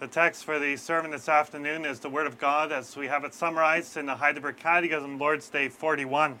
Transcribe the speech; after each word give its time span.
The 0.00 0.06
text 0.06 0.44
for 0.44 0.60
the 0.60 0.76
sermon 0.76 1.10
this 1.10 1.28
afternoon 1.28 1.84
is 1.84 1.98
the 1.98 2.08
Word 2.08 2.28
of 2.28 2.38
God 2.38 2.70
as 2.70 2.96
we 2.96 3.08
have 3.08 3.24
it 3.24 3.34
summarized 3.34 3.96
in 3.96 4.06
the 4.06 4.14
Heidelberg 4.14 4.56
Catechism, 4.56 5.18
Lord's 5.18 5.48
Day 5.48 5.68
41. 5.68 6.38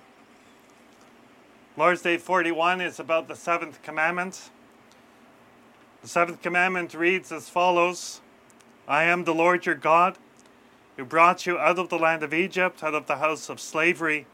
Lord's 1.76 2.02
Day 2.02 2.18
41 2.18 2.80
is 2.80 3.00
about 3.00 3.26
the 3.26 3.34
seventh 3.34 3.82
commandment. 3.82 4.50
The 6.02 6.08
seventh 6.08 6.40
commandment 6.40 6.94
reads 6.94 7.32
as 7.32 7.48
follows 7.48 8.20
I 8.86 9.02
am 9.02 9.24
the 9.24 9.34
Lord 9.34 9.66
your 9.66 9.74
God, 9.74 10.18
who 10.96 11.04
brought 11.04 11.44
you 11.44 11.58
out 11.58 11.80
of 11.80 11.88
the 11.88 11.98
land 11.98 12.22
of 12.22 12.32
Egypt, 12.32 12.84
out 12.84 12.94
of 12.94 13.08
the 13.08 13.16
house 13.16 13.48
of 13.48 13.58
slavery. 13.58 14.26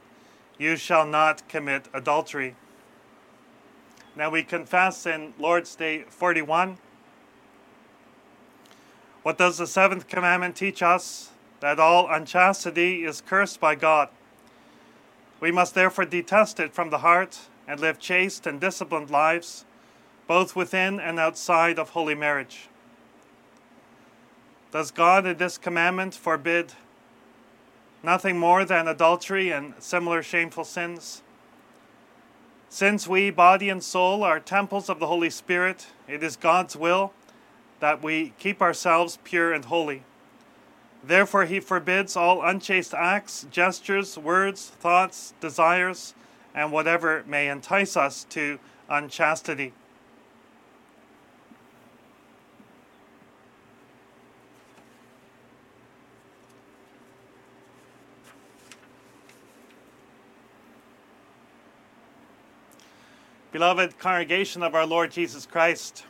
You 0.58 0.76
shall 0.76 1.06
not 1.06 1.48
commit 1.48 1.88
adultery. 1.94 2.56
Now 4.14 4.28
we 4.28 4.42
confess 4.42 5.06
in 5.06 5.32
Lord's 5.38 5.74
Day 5.74 6.02
41 6.10 6.76
what 9.24 9.38
does 9.38 9.56
the 9.56 9.66
seventh 9.66 10.06
commandment 10.06 10.54
teach 10.54 10.82
us? 10.82 11.30
That 11.60 11.80
all 11.80 12.06
unchastity 12.10 13.04
is 13.04 13.22
cursed 13.22 13.58
by 13.58 13.74
God. 13.74 14.10
We 15.40 15.50
must 15.50 15.74
therefore 15.74 16.04
detest 16.04 16.60
it 16.60 16.74
from 16.74 16.90
the 16.90 16.98
heart 16.98 17.40
and 17.66 17.80
live 17.80 17.98
chaste 17.98 18.46
and 18.46 18.60
disciplined 18.60 19.08
lives, 19.08 19.64
both 20.26 20.54
within 20.54 21.00
and 21.00 21.18
outside 21.18 21.78
of 21.78 21.90
holy 21.90 22.14
marriage. 22.14 22.68
Does 24.72 24.90
God 24.90 25.24
in 25.24 25.38
this 25.38 25.56
commandment 25.56 26.14
forbid 26.14 26.74
nothing 28.02 28.38
more 28.38 28.66
than 28.66 28.86
adultery 28.86 29.50
and 29.50 29.72
similar 29.78 30.22
shameful 30.22 30.64
sins? 30.64 31.22
Since 32.68 33.08
we, 33.08 33.30
body 33.30 33.70
and 33.70 33.82
soul, 33.82 34.22
are 34.22 34.38
temples 34.38 34.90
of 34.90 34.98
the 34.98 35.06
Holy 35.06 35.30
Spirit, 35.30 35.86
it 36.06 36.22
is 36.22 36.36
God's 36.36 36.76
will 36.76 37.14
that 37.84 38.02
we 38.02 38.32
keep 38.38 38.62
ourselves 38.62 39.18
pure 39.24 39.52
and 39.52 39.66
holy. 39.66 40.02
Therefore, 41.06 41.44
he 41.44 41.60
forbids 41.60 42.16
all 42.16 42.42
unchaste 42.42 42.94
acts, 42.94 43.46
gestures, 43.50 44.16
words, 44.16 44.70
thoughts, 44.80 45.34
desires, 45.38 46.14
and 46.54 46.72
whatever 46.72 47.22
may 47.26 47.46
entice 47.46 47.94
us 47.94 48.24
to 48.30 48.58
unchastity. 48.88 49.74
Beloved 63.52 63.98
congregation 63.98 64.62
of 64.62 64.74
our 64.74 64.86
Lord 64.86 65.10
Jesus 65.10 65.44
Christ, 65.44 66.06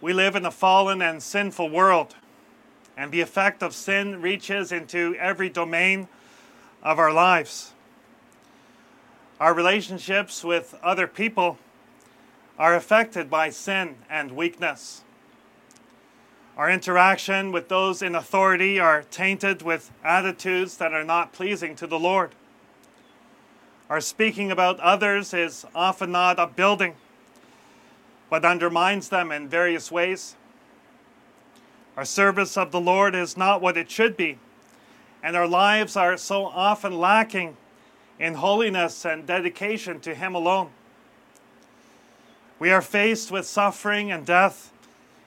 we 0.00 0.12
live 0.12 0.34
in 0.34 0.46
a 0.46 0.50
fallen 0.50 1.02
and 1.02 1.22
sinful 1.22 1.68
world, 1.68 2.14
and 2.96 3.12
the 3.12 3.20
effect 3.20 3.62
of 3.62 3.74
sin 3.74 4.22
reaches 4.22 4.72
into 4.72 5.14
every 5.16 5.48
domain 5.48 6.08
of 6.82 6.98
our 6.98 7.12
lives. 7.12 7.72
Our 9.38 9.54
relationships 9.54 10.42
with 10.42 10.74
other 10.82 11.06
people 11.06 11.58
are 12.58 12.74
affected 12.74 13.30
by 13.30 13.50
sin 13.50 13.96
and 14.08 14.32
weakness. 14.32 15.02
Our 16.56 16.70
interaction 16.70 17.52
with 17.52 17.68
those 17.68 18.02
in 18.02 18.14
authority 18.14 18.78
are 18.78 19.02
tainted 19.10 19.62
with 19.62 19.90
attitudes 20.04 20.76
that 20.76 20.92
are 20.92 21.04
not 21.04 21.32
pleasing 21.32 21.74
to 21.76 21.86
the 21.86 21.98
Lord. 21.98 22.32
Our 23.88 24.00
speaking 24.00 24.50
about 24.50 24.78
others 24.80 25.32
is 25.32 25.64
often 25.74 26.12
not 26.12 26.38
upbuilding 26.38 26.96
but 28.30 28.44
undermines 28.44 29.08
them 29.08 29.32
in 29.32 29.48
various 29.48 29.90
ways. 29.90 30.36
Our 31.96 32.04
service 32.04 32.56
of 32.56 32.70
the 32.70 32.80
Lord 32.80 33.14
is 33.14 33.36
not 33.36 33.60
what 33.60 33.76
it 33.76 33.90
should 33.90 34.16
be, 34.16 34.38
and 35.22 35.36
our 35.36 35.48
lives 35.48 35.96
are 35.96 36.16
so 36.16 36.46
often 36.46 36.98
lacking 36.98 37.56
in 38.18 38.34
holiness 38.34 39.04
and 39.04 39.26
dedication 39.26 39.98
to 40.00 40.14
Him 40.14 40.34
alone. 40.34 40.70
We 42.60 42.70
are 42.70 42.82
faced 42.82 43.30
with 43.30 43.46
suffering 43.46 44.12
and 44.12 44.24
death 44.24 44.72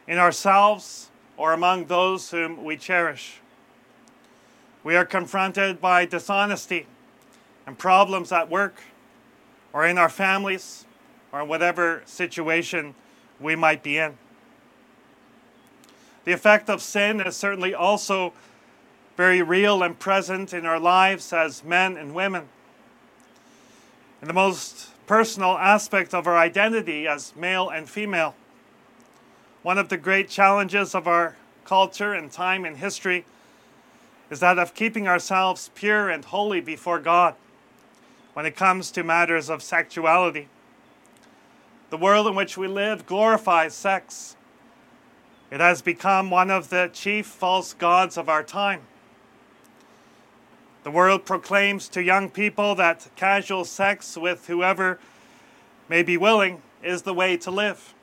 in 0.08 0.18
ourselves 0.18 1.10
or 1.36 1.52
among 1.52 1.86
those 1.86 2.32
whom 2.32 2.64
we 2.64 2.78
cherish. 2.78 3.40
We 4.84 4.96
are 4.96 5.06
confronted 5.06 5.82
by 5.82 6.06
dishonesty 6.06 6.86
and 7.66 7.78
problems 7.78 8.32
at 8.32 8.50
work 8.50 8.82
or 9.74 9.86
in 9.86 9.98
our 9.98 10.10
families 10.10 10.86
or 11.34 11.44
whatever 11.44 12.04
situation 12.06 12.94
we 13.40 13.56
might 13.56 13.84
be 13.84 13.98
in. 13.98 14.18
The 16.24 16.32
effect 16.32 16.70
of 16.70 16.82
sin 16.82 17.20
is 17.20 17.36
certainly 17.36 17.74
also 17.74 18.32
very 19.18 19.42
real 19.42 19.84
and 19.84 20.00
present 20.00 20.54
in 20.54 20.66
our 20.66 20.80
lives 20.80 21.34
as 21.34 21.64
men 21.64 21.98
and 21.98 22.14
women. 22.14 22.48
In 24.22 24.28
the 24.28 24.34
most 24.34 24.92
personal 25.06 25.58
aspect 25.58 26.14
of 26.14 26.28
our 26.28 26.38
identity 26.38 27.08
as 27.08 27.36
male 27.36 27.68
and 27.70 27.90
female, 27.90 28.36
one 29.64 29.78
of 29.78 29.90
the 29.90 29.98
great 29.98 30.30
challenges 30.30 30.96
of 30.96 31.08
our 31.08 31.36
culture 31.66 32.14
and 32.14 32.32
time 32.32 32.64
in 32.66 32.76
history 32.76 33.26
is 34.30 34.40
that 34.40 34.58
of 34.58 34.74
keeping 34.74 35.08
ourselves 35.08 35.72
pure 35.76 36.10
and 36.10 36.26
holy 36.26 36.62
before 36.62 37.00
God 37.00 37.36
when 38.34 38.46
it 38.46 38.56
comes 38.56 38.92
to 38.92 39.04
matters 39.04 39.50
of 39.50 39.62
sexuality. 39.62 40.48
The 41.94 42.00
world 42.00 42.26
in 42.26 42.34
which 42.34 42.58
we 42.58 42.68
live 42.68 43.06
glorifies 43.06 43.76
sex. 43.76 44.36
It 45.52 45.60
has 45.60 45.84
become 45.84 46.32
one 46.32 46.50
of 46.50 46.72
the 46.72 46.90
chief 46.92 47.28
false 47.28 47.76
gods 47.76 48.18
of 48.18 48.28
our 48.28 48.42
time. 48.42 48.82
The 50.82 50.90
world 50.90 51.24
proclaims 51.24 51.88
to 51.90 52.02
young 52.02 52.32
people 52.32 52.74
that 52.74 53.10
casual 53.16 53.64
sex 53.64 54.18
with 54.18 54.48
whoever 54.48 54.98
may 55.88 56.02
be 56.02 56.18
willing 56.18 56.64
is 56.82 57.04
the 57.04 57.14
way 57.14 57.38
to 57.38 57.52
live. 57.52 57.94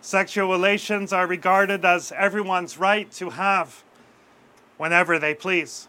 Sexual 0.00 0.48
relations 0.48 1.12
are 1.12 1.26
regarded 1.26 1.84
as 1.84 2.12
everyone's 2.12 2.78
right 2.78 3.10
to 3.14 3.30
have 3.30 3.82
whenever 4.76 5.18
they 5.18 5.34
please. 5.34 5.88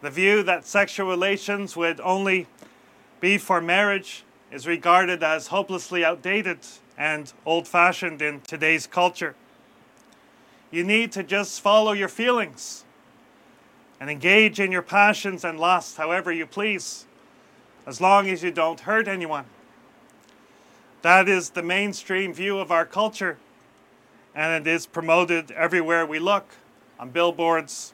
The 0.00 0.08
view 0.08 0.42
that 0.44 0.64
sexual 0.64 1.06
relations 1.06 1.76
would 1.76 2.00
only 2.00 2.46
be 3.20 3.36
for 3.36 3.60
marriage 3.60 4.24
is 4.54 4.68
regarded 4.68 5.20
as 5.24 5.48
hopelessly 5.48 6.04
outdated 6.04 6.58
and 6.96 7.32
old 7.44 7.66
fashioned 7.66 8.22
in 8.22 8.40
today's 8.42 8.86
culture. 8.86 9.34
You 10.70 10.84
need 10.84 11.10
to 11.12 11.24
just 11.24 11.60
follow 11.60 11.90
your 11.90 12.08
feelings 12.08 12.84
and 13.98 14.08
engage 14.08 14.60
in 14.60 14.70
your 14.70 14.82
passions 14.82 15.44
and 15.44 15.58
lusts 15.58 15.96
however 15.96 16.30
you 16.30 16.46
please, 16.46 17.04
as 17.84 18.00
long 18.00 18.30
as 18.30 18.44
you 18.44 18.52
don't 18.52 18.78
hurt 18.78 19.08
anyone. 19.08 19.46
That 21.02 21.28
is 21.28 21.50
the 21.50 21.62
mainstream 21.62 22.32
view 22.32 22.60
of 22.60 22.70
our 22.70 22.86
culture, 22.86 23.38
and 24.36 24.64
it 24.64 24.70
is 24.70 24.86
promoted 24.86 25.50
everywhere 25.50 26.06
we 26.06 26.20
look 26.20 26.54
on 27.00 27.10
billboards, 27.10 27.92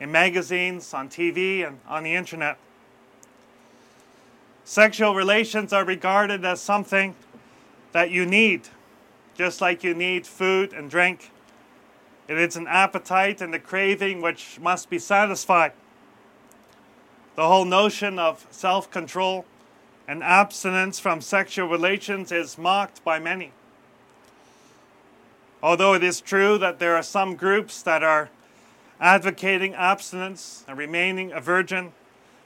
in 0.00 0.10
magazines, 0.10 0.92
on 0.92 1.08
TV, 1.08 1.64
and 1.64 1.78
on 1.86 2.02
the 2.02 2.16
internet. 2.16 2.58
Sexual 4.72 5.14
relations 5.14 5.70
are 5.74 5.84
regarded 5.84 6.46
as 6.46 6.58
something 6.58 7.14
that 7.92 8.10
you 8.10 8.24
need, 8.24 8.70
just 9.34 9.60
like 9.60 9.84
you 9.84 9.92
need 9.92 10.26
food 10.26 10.72
and 10.72 10.88
drink. 10.88 11.30
It 12.26 12.38
is 12.38 12.56
an 12.56 12.66
appetite 12.66 13.42
and 13.42 13.54
a 13.54 13.58
craving 13.58 14.22
which 14.22 14.58
must 14.58 14.88
be 14.88 14.98
satisfied. 14.98 15.72
The 17.34 17.46
whole 17.46 17.66
notion 17.66 18.18
of 18.18 18.46
self 18.50 18.90
control 18.90 19.44
and 20.08 20.22
abstinence 20.22 20.98
from 20.98 21.20
sexual 21.20 21.68
relations 21.68 22.32
is 22.32 22.56
mocked 22.56 23.04
by 23.04 23.18
many. 23.18 23.52
Although 25.62 25.92
it 25.92 26.02
is 26.02 26.22
true 26.22 26.56
that 26.56 26.78
there 26.78 26.96
are 26.96 27.02
some 27.02 27.36
groups 27.36 27.82
that 27.82 28.02
are 28.02 28.30
advocating 28.98 29.74
abstinence 29.74 30.64
and 30.66 30.78
remaining 30.78 31.30
a 31.30 31.42
virgin, 31.42 31.92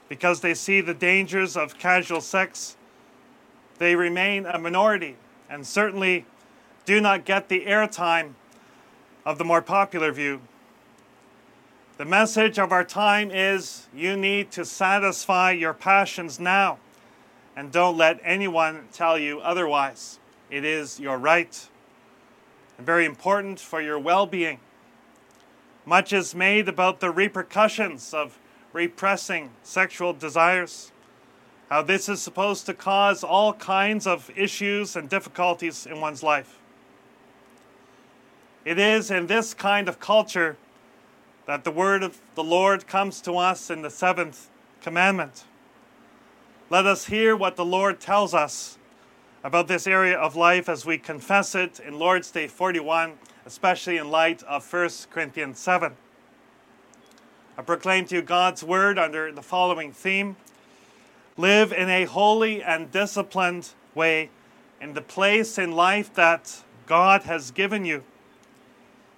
because 0.09 0.41
they 0.41 0.53
see 0.53 0.81
the 0.81 0.93
dangers 0.93 1.57
of 1.57 1.77
casual 1.77 2.21
sex, 2.21 2.77
they 3.77 3.95
remain 3.95 4.45
a 4.45 4.57
minority 4.57 5.17
and 5.49 5.65
certainly 5.65 6.25
do 6.85 7.01
not 7.01 7.25
get 7.25 7.49
the 7.49 7.65
airtime 7.65 8.33
of 9.25 9.37
the 9.37 9.43
more 9.43 9.61
popular 9.61 10.11
view. 10.11 10.41
The 11.97 12.05
message 12.05 12.59
of 12.59 12.71
our 12.71 12.83
time 12.83 13.31
is 13.31 13.87
you 13.93 14.15
need 14.15 14.51
to 14.51 14.63
satisfy 14.63 15.51
your 15.51 15.73
passions 15.73 16.39
now 16.39 16.77
and 17.55 17.71
don't 17.71 17.97
let 17.97 18.19
anyone 18.23 18.87
tell 18.93 19.17
you 19.17 19.39
otherwise. 19.39 20.19
It 20.49 20.63
is 20.63 20.99
your 20.99 21.17
right 21.17 21.67
and 22.77 22.85
very 22.85 23.05
important 23.05 23.59
for 23.59 23.81
your 23.81 23.97
well 23.97 24.27
being. 24.27 24.59
Much 25.85 26.13
is 26.13 26.35
made 26.35 26.69
about 26.69 26.99
the 26.99 27.09
repercussions 27.09 28.13
of 28.13 28.37
repressing 28.77 29.49
sexual 29.63 30.13
desires, 30.13 30.91
how 31.69 31.81
this 31.81 32.07
is 32.07 32.21
supposed 32.21 32.67
to 32.67 32.73
cause 32.73 33.23
all 33.23 33.53
kinds 33.53 34.05
of 34.05 34.29
issues 34.35 34.95
and 34.95 35.09
difficulties 35.09 35.87
in 35.87 35.99
one's 35.99 36.21
life. 36.21 36.59
It 38.63 38.77
is 38.77 39.09
in 39.09 39.27
this 39.27 39.55
kind 39.55 39.89
of 39.89 39.99
culture 39.99 40.57
that 41.47 41.63
the 41.63 41.71
word 41.71 42.03
of 42.03 42.21
the 42.35 42.43
Lord 42.43 42.85
comes 42.85 43.19
to 43.21 43.37
us 43.37 43.71
in 43.71 43.81
the 43.81 43.89
seventh 43.89 44.49
commandment. 44.81 45.45
Let 46.69 46.85
us 46.85 47.05
hear 47.05 47.35
what 47.35 47.55
the 47.55 47.65
Lord 47.65 47.99
tells 47.99 48.33
us 48.33 48.77
about 49.43 49.67
this 49.67 49.87
area 49.87 50.17
of 50.17 50.35
life 50.35 50.69
as 50.69 50.85
we 50.85 50.97
confess 50.97 51.55
it 51.55 51.79
in 51.79 51.97
Lord's 51.97 52.29
Day 52.29 52.47
41, 52.47 53.13
especially 53.45 53.97
in 53.97 54.11
light 54.11 54.43
of 54.43 54.71
1 54.71 54.89
Corinthians 55.09 55.57
7. 55.57 55.93
I 57.57 57.63
proclaim 57.63 58.05
to 58.05 58.15
you 58.15 58.21
God's 58.21 58.63
word 58.63 58.99
under 58.99 59.31
the 59.31 59.41
following 59.41 59.91
theme 59.91 60.35
Live 61.37 61.73
in 61.73 61.89
a 61.89 62.05
holy 62.05 62.61
and 62.61 62.91
disciplined 62.91 63.69
way 63.95 64.29
in 64.79 64.93
the 64.93 65.01
place 65.01 65.57
in 65.57 65.71
life 65.71 66.13
that 66.13 66.63
God 66.85 67.23
has 67.23 67.49
given 67.49 67.83
you. 67.83 68.03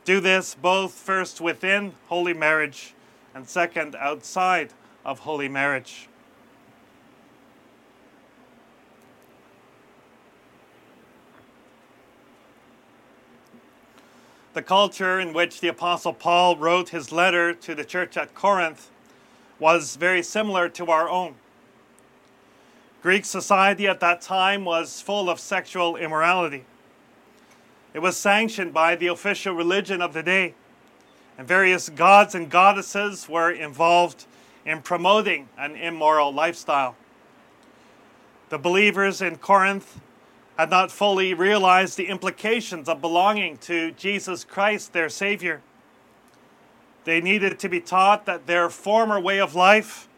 Do 0.05 0.21
this 0.21 0.55
both 0.55 0.93
first 0.93 1.41
within 1.41 1.93
holy 2.07 2.33
marriage 2.33 2.93
and 3.35 3.47
second 3.47 3.95
outside 3.95 4.71
of 5.03 5.19
holy 5.19 5.49
marriage. 5.49 6.07
The 14.53 14.61
culture 14.63 15.19
in 15.19 15.33
which 15.33 15.61
the 15.61 15.67
Apostle 15.67 16.13
Paul 16.13 16.57
wrote 16.57 16.89
his 16.89 17.11
letter 17.11 17.53
to 17.53 17.75
the 17.75 17.85
church 17.85 18.17
at 18.17 18.33
Corinth 18.33 18.89
was 19.59 19.95
very 19.95 20.23
similar 20.23 20.67
to 20.69 20.89
our 20.89 21.07
own. 21.07 21.35
Greek 23.03 23.25
society 23.25 23.87
at 23.87 23.99
that 23.99 24.21
time 24.21 24.65
was 24.65 25.01
full 25.01 25.29
of 25.29 25.39
sexual 25.39 25.95
immorality. 25.95 26.65
It 27.93 27.99
was 27.99 28.17
sanctioned 28.17 28.73
by 28.73 28.95
the 28.95 29.07
official 29.07 29.53
religion 29.53 30.01
of 30.01 30.13
the 30.13 30.23
day, 30.23 30.55
and 31.37 31.47
various 31.47 31.89
gods 31.89 32.33
and 32.33 32.49
goddesses 32.49 33.29
were 33.29 33.51
involved 33.51 34.25
in 34.65 34.81
promoting 34.81 35.47
an 35.57 35.75
immoral 35.75 36.33
lifestyle. 36.33 36.95
The 38.49 38.57
believers 38.57 39.21
in 39.21 39.37
Corinth 39.37 39.99
had 40.59 40.69
not 40.69 40.91
fully 40.91 41.33
realized 41.33 41.95
the 41.95 42.09
implications 42.09 42.89
of 42.89 42.99
belonging 42.99 43.55
to 43.55 43.91
Jesus 43.91 44.43
Christ, 44.43 44.91
their 44.91 45.07
Savior. 45.07 45.61
They 47.05 47.21
needed 47.21 47.59
to 47.59 47.69
be 47.69 47.79
taught 47.79 48.25
that 48.25 48.45
their 48.45 48.69
former 48.69 49.21
way 49.21 49.39
of 49.39 49.55
life, 49.55 50.09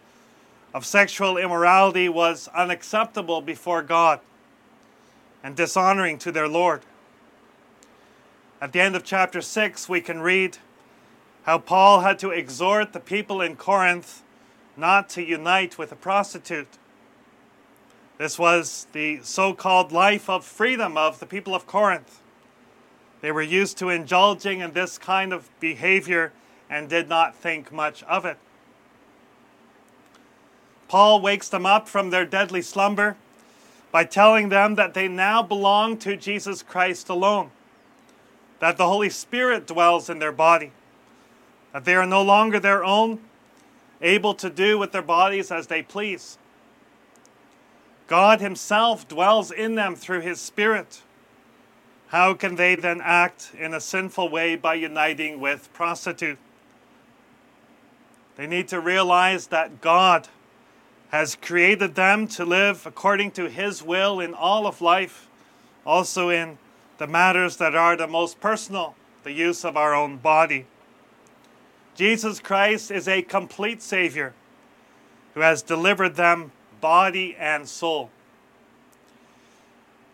of 0.74 0.84
sexual 0.84 1.38
immorality, 1.38 2.10
was 2.10 2.48
unacceptable 2.56 3.42
before 3.42 3.84
God 3.84 4.20
and 5.44 5.56
dishonoring 5.56 6.18
to 6.18 6.32
their 6.32 6.48
Lord. 6.48 6.82
At 8.60 8.74
the 8.74 8.82
end 8.82 8.96
of 8.96 9.04
chapter 9.04 9.42
6, 9.42 9.88
we 9.88 10.02
can 10.02 10.22
read 10.22 10.58
how 11.44 11.60
Paul 11.60 12.00
had 12.00 12.18
to 12.18 12.32
exhort 12.32 12.94
the 12.94 13.00
people 13.00 13.42
in 13.42 13.58
Corinth 13.58 14.24
not 14.76 15.08
to 15.10 15.22
unite 15.22 15.78
with 15.78 15.92
a 15.92 15.96
prostitute. 15.96 16.80
This 18.22 18.38
was 18.38 18.86
the 18.94 19.20
so 19.24 19.52
called 19.52 19.92
life 19.92 20.30
of 20.30 20.46
freedom 20.46 20.96
of 20.96 21.20
the 21.20 21.26
people 21.26 21.56
of 21.56 21.66
Corinth. 21.66 22.22
They 23.22 23.32
were 23.32 23.42
used 23.42 23.80
to 23.80 23.90
indulging 23.90 24.60
in 24.60 24.74
this 24.74 25.00
kind 25.00 25.34
of 25.34 25.50
behavior 25.60 26.32
and 26.70 26.88
did 26.88 27.10
not 27.10 27.34
think 27.34 27.72
much 27.72 28.04
of 28.04 28.24
it. 28.24 28.38
Paul 30.88 31.20
wakes 31.20 31.50
them 31.50 31.66
up 31.66 31.90
from 31.90 32.12
their 32.12 32.28
deadly 32.28 32.62
slumber 32.62 33.18
by 33.92 34.04
telling 34.04 34.50
them 34.50 34.76
that 34.76 34.94
they 34.94 35.08
now 35.08 35.42
belong 35.42 35.98
to 35.98 36.16
Jesus 36.16 36.62
Christ 36.62 37.10
alone 37.10 37.50
that 38.60 38.78
the 38.78 38.88
Holy 38.88 39.10
Spirit 39.10 39.66
dwells 39.66 40.12
in 40.12 40.20
their 40.20 40.32
body, 40.32 40.72
that 41.74 41.86
they 41.86 41.96
are 41.96 42.06
no 42.06 42.22
longer 42.22 42.60
their 42.60 42.84
own, 42.84 43.20
able 44.00 44.36
to 44.36 44.52
do 44.52 44.78
with 44.78 44.92
their 44.92 45.02
bodies 45.02 45.50
as 45.50 45.66
they 45.66 45.82
please. 45.82 46.38
God 48.12 48.42
Himself 48.42 49.08
dwells 49.08 49.52
in 49.52 49.76
them 49.76 49.96
through 49.96 50.20
His 50.20 50.42
Spirit. 50.42 51.02
How 52.10 52.34
can 52.34 52.56
they 52.56 52.76
then 52.76 53.00
act 53.02 53.54
in 53.58 53.74
a 53.74 53.80
sinful 53.80 54.28
way 54.28 54.58
by 54.58 54.74
uniting 54.74 55.40
with 55.40 55.72
prostitute? 55.72 56.38
They 58.36 58.48
need 58.48 58.68
to 58.68 58.82
realize 58.82 59.48
that 59.48 59.80
God 59.80 60.28
has 61.12 61.38
created 61.38 61.96
them 61.96 62.28
to 62.28 62.44
live 62.44 62.86
according 62.86 63.32
to 63.32 63.48
His 63.48 63.82
will 63.82 64.20
in 64.20 64.34
all 64.34 64.68
of 64.68 64.82
life, 64.82 65.30
also 65.86 66.28
in 66.28 66.58
the 66.98 67.08
matters 67.08 67.56
that 67.56 67.76
are 67.76 67.96
the 67.96 68.08
most 68.08 68.42
personal, 68.42 68.94
the 69.24 69.32
use 69.32 69.64
of 69.64 69.78
our 69.78 69.96
own 69.96 70.18
body. 70.18 70.66
Jesus 71.96 72.42
Christ 72.42 72.92
is 72.92 73.08
a 73.08 73.22
complete 73.22 73.82
Savior 73.82 74.34
who 75.34 75.40
has 75.40 75.62
delivered 75.62 76.18
them 76.18 76.52
body 76.82 77.36
and 77.40 77.68
soul. 77.68 78.10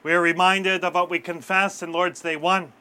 We 0.03 0.13
are 0.13 0.21
reminded 0.21 0.83
of 0.83 0.93
what 0.93 1.09
we 1.09 1.19
confess 1.19 1.81
in 1.81 1.91
Lord's 1.91 2.21
Day 2.21 2.35
1 2.35 2.71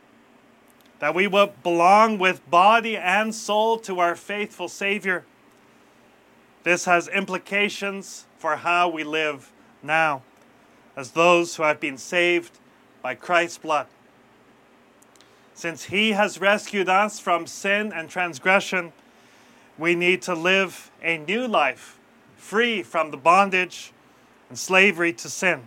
that 0.98 1.14
we 1.14 1.26
will 1.26 1.52
belong 1.62 2.18
with 2.18 2.48
body 2.50 2.96
and 2.96 3.34
soul 3.34 3.78
to 3.78 4.00
our 4.00 4.16
faithful 4.16 4.68
Savior. 4.68 5.24
This 6.62 6.86
has 6.86 7.06
implications 7.08 8.26
for 8.38 8.56
how 8.56 8.88
we 8.88 9.04
live 9.04 9.52
now 9.82 10.22
as 10.96 11.10
those 11.10 11.56
who 11.56 11.62
have 11.62 11.78
been 11.78 11.98
saved 11.98 12.58
by 13.02 13.14
Christ's 13.14 13.58
blood. 13.58 13.86
Since 15.54 15.84
He 15.84 16.12
has 16.12 16.40
rescued 16.40 16.88
us 16.88 17.20
from 17.20 17.46
sin 17.46 17.92
and 17.92 18.08
transgression, 18.08 18.92
we 19.78 19.94
need 19.94 20.22
to 20.22 20.34
live 20.34 20.90
a 21.02 21.18
new 21.18 21.46
life, 21.46 21.95
free 22.46 22.80
from 22.80 23.10
the 23.10 23.16
bondage 23.16 23.92
and 24.48 24.56
slavery 24.56 25.12
to 25.12 25.28
sin. 25.28 25.66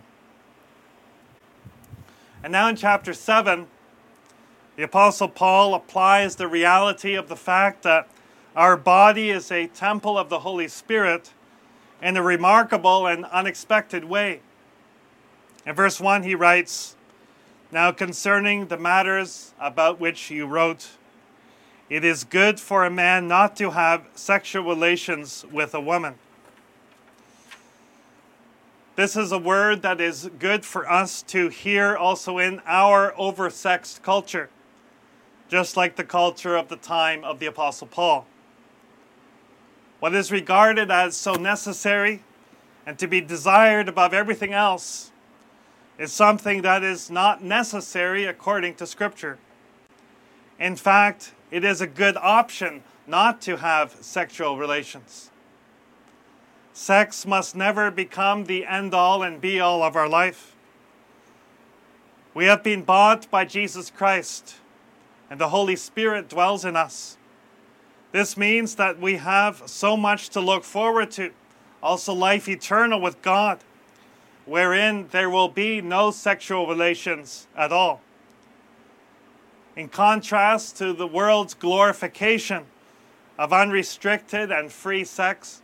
And 2.42 2.50
now 2.50 2.68
in 2.68 2.76
chapter 2.76 3.12
7, 3.12 3.66
the 4.76 4.84
Apostle 4.84 5.28
Paul 5.28 5.74
applies 5.74 6.36
the 6.36 6.48
reality 6.48 7.14
of 7.14 7.28
the 7.28 7.36
fact 7.36 7.82
that 7.82 8.08
our 8.56 8.78
body 8.78 9.28
is 9.28 9.52
a 9.52 9.66
temple 9.66 10.16
of 10.16 10.30
the 10.30 10.38
Holy 10.38 10.68
Spirit 10.68 11.34
in 12.00 12.16
a 12.16 12.22
remarkable 12.22 13.06
and 13.06 13.26
unexpected 13.26 14.04
way. 14.04 14.40
In 15.66 15.74
verse 15.74 16.00
1, 16.00 16.22
he 16.22 16.34
writes, 16.34 16.96
now, 17.70 17.92
concerning 17.92 18.68
the 18.68 18.78
matters 18.78 19.52
about 19.60 20.00
which 20.00 20.30
you 20.30 20.46
wrote, 20.46 20.88
it 21.90 22.04
is 22.04 22.24
good 22.24 22.58
for 22.58 22.86
a 22.86 22.90
man 22.90 23.28
not 23.28 23.54
to 23.56 23.72
have 23.72 24.08
sexual 24.14 24.64
relations 24.64 25.44
with 25.52 25.74
a 25.74 25.80
woman. 25.80 26.14
This 29.00 29.16
is 29.16 29.32
a 29.32 29.38
word 29.38 29.80
that 29.80 29.98
is 29.98 30.30
good 30.38 30.62
for 30.62 30.86
us 30.86 31.22
to 31.22 31.48
hear 31.48 31.96
also 31.96 32.36
in 32.36 32.60
our 32.66 33.12
oversexed 33.12 34.02
culture, 34.02 34.50
just 35.48 35.74
like 35.74 35.96
the 35.96 36.04
culture 36.04 36.54
of 36.54 36.68
the 36.68 36.76
time 36.76 37.24
of 37.24 37.38
the 37.38 37.46
Apostle 37.46 37.86
Paul. 37.86 38.26
What 40.00 40.14
is 40.14 40.30
regarded 40.30 40.90
as 40.90 41.16
so 41.16 41.32
necessary 41.32 42.22
and 42.84 42.98
to 42.98 43.06
be 43.06 43.22
desired 43.22 43.88
above 43.88 44.12
everything 44.12 44.52
else 44.52 45.12
is 45.96 46.12
something 46.12 46.60
that 46.60 46.84
is 46.84 47.10
not 47.10 47.42
necessary 47.42 48.26
according 48.26 48.74
to 48.74 48.86
Scripture. 48.86 49.38
In 50.58 50.76
fact, 50.76 51.32
it 51.50 51.64
is 51.64 51.80
a 51.80 51.86
good 51.86 52.18
option 52.18 52.82
not 53.06 53.40
to 53.40 53.56
have 53.56 53.96
sexual 54.02 54.58
relations. 54.58 55.30
Sex 56.80 57.26
must 57.26 57.54
never 57.54 57.90
become 57.90 58.44
the 58.44 58.64
end 58.64 58.94
all 58.94 59.22
and 59.22 59.38
be 59.38 59.60
all 59.60 59.82
of 59.82 59.96
our 59.96 60.08
life. 60.08 60.56
We 62.32 62.46
have 62.46 62.62
been 62.62 62.84
bought 62.84 63.30
by 63.30 63.44
Jesus 63.44 63.90
Christ, 63.90 64.54
and 65.28 65.38
the 65.38 65.50
Holy 65.50 65.76
Spirit 65.76 66.30
dwells 66.30 66.64
in 66.64 66.76
us. 66.76 67.18
This 68.12 68.34
means 68.34 68.76
that 68.76 68.98
we 68.98 69.16
have 69.16 69.62
so 69.66 69.94
much 69.94 70.30
to 70.30 70.40
look 70.40 70.64
forward 70.64 71.10
to, 71.10 71.32
also 71.82 72.14
life 72.14 72.48
eternal 72.48 72.98
with 72.98 73.20
God 73.20 73.58
wherein 74.46 75.06
there 75.10 75.28
will 75.28 75.48
be 75.48 75.82
no 75.82 76.10
sexual 76.10 76.66
relations 76.66 77.46
at 77.54 77.72
all. 77.72 78.00
In 79.76 79.90
contrast 79.90 80.78
to 80.78 80.94
the 80.94 81.06
world's 81.06 81.52
glorification 81.52 82.64
of 83.38 83.52
unrestricted 83.52 84.50
and 84.50 84.72
free 84.72 85.04
sex, 85.04 85.60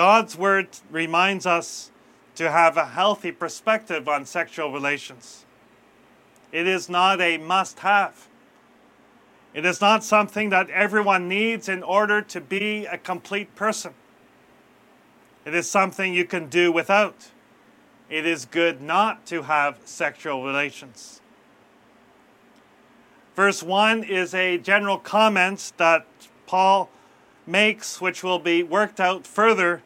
God's 0.00 0.34
Word 0.34 0.68
reminds 0.90 1.44
us 1.44 1.90
to 2.36 2.50
have 2.50 2.78
a 2.78 2.86
healthy 2.86 3.32
perspective 3.32 4.08
on 4.08 4.24
sexual 4.24 4.72
relations. 4.72 5.44
It 6.52 6.66
is 6.66 6.88
not 6.88 7.20
a 7.20 7.36
must 7.36 7.80
have. 7.80 8.26
It 9.52 9.66
is 9.66 9.82
not 9.82 10.02
something 10.02 10.48
that 10.48 10.70
everyone 10.70 11.28
needs 11.28 11.68
in 11.68 11.82
order 11.82 12.22
to 12.22 12.40
be 12.40 12.86
a 12.86 12.96
complete 12.96 13.54
person. 13.54 13.92
It 15.44 15.54
is 15.54 15.68
something 15.68 16.14
you 16.14 16.24
can 16.24 16.48
do 16.48 16.72
without 16.72 17.28
it 18.08 18.24
is 18.24 18.46
good 18.46 18.80
not 18.80 19.26
to 19.26 19.42
have 19.42 19.80
sexual 19.84 20.46
relations. 20.46 21.20
Verse 23.36 23.62
1 23.62 24.04
is 24.04 24.32
a 24.32 24.56
general 24.56 24.96
comment 24.96 25.74
that 25.76 26.06
Paul 26.46 26.88
makes, 27.46 28.00
which 28.00 28.24
will 28.24 28.38
be 28.38 28.62
worked 28.62 28.98
out 28.98 29.26
further 29.26 29.82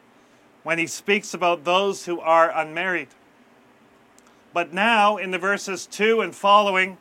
when 0.65 0.79
he 0.79 0.87
speaks 0.87 1.35
about 1.35 1.63
those 1.63 2.07
who 2.07 2.19
are 2.19 2.49
unmarried. 2.49 3.09
But 4.51 4.73
now, 4.73 5.15
in 5.15 5.29
the 5.29 5.37
verses 5.37 5.85
2 5.85 6.21
and 6.21 6.33
following, 6.33 6.97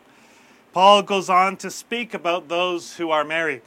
Paul 0.74 1.00
goes 1.00 1.30
on 1.30 1.56
to 1.56 1.70
speak 1.70 2.12
about 2.12 2.48
those 2.48 2.96
who 2.96 3.10
are 3.10 3.24
married. 3.24 3.62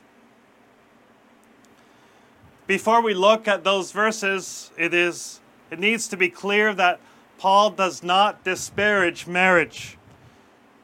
Before 2.68 3.02
we 3.02 3.16
look 3.16 3.48
at 3.48 3.64
those 3.64 3.92
verses, 3.92 4.70
it 4.78 4.94
is 4.94 5.40
it 5.72 5.80
needs 5.80 6.08
to 6.10 6.16
be 6.16 6.30
clear 6.30 6.76
that 6.76 7.00
Paul 7.40 7.72
does 7.72 8.04
not 8.04 8.44
disparage 8.44 9.26
marriage 9.26 9.98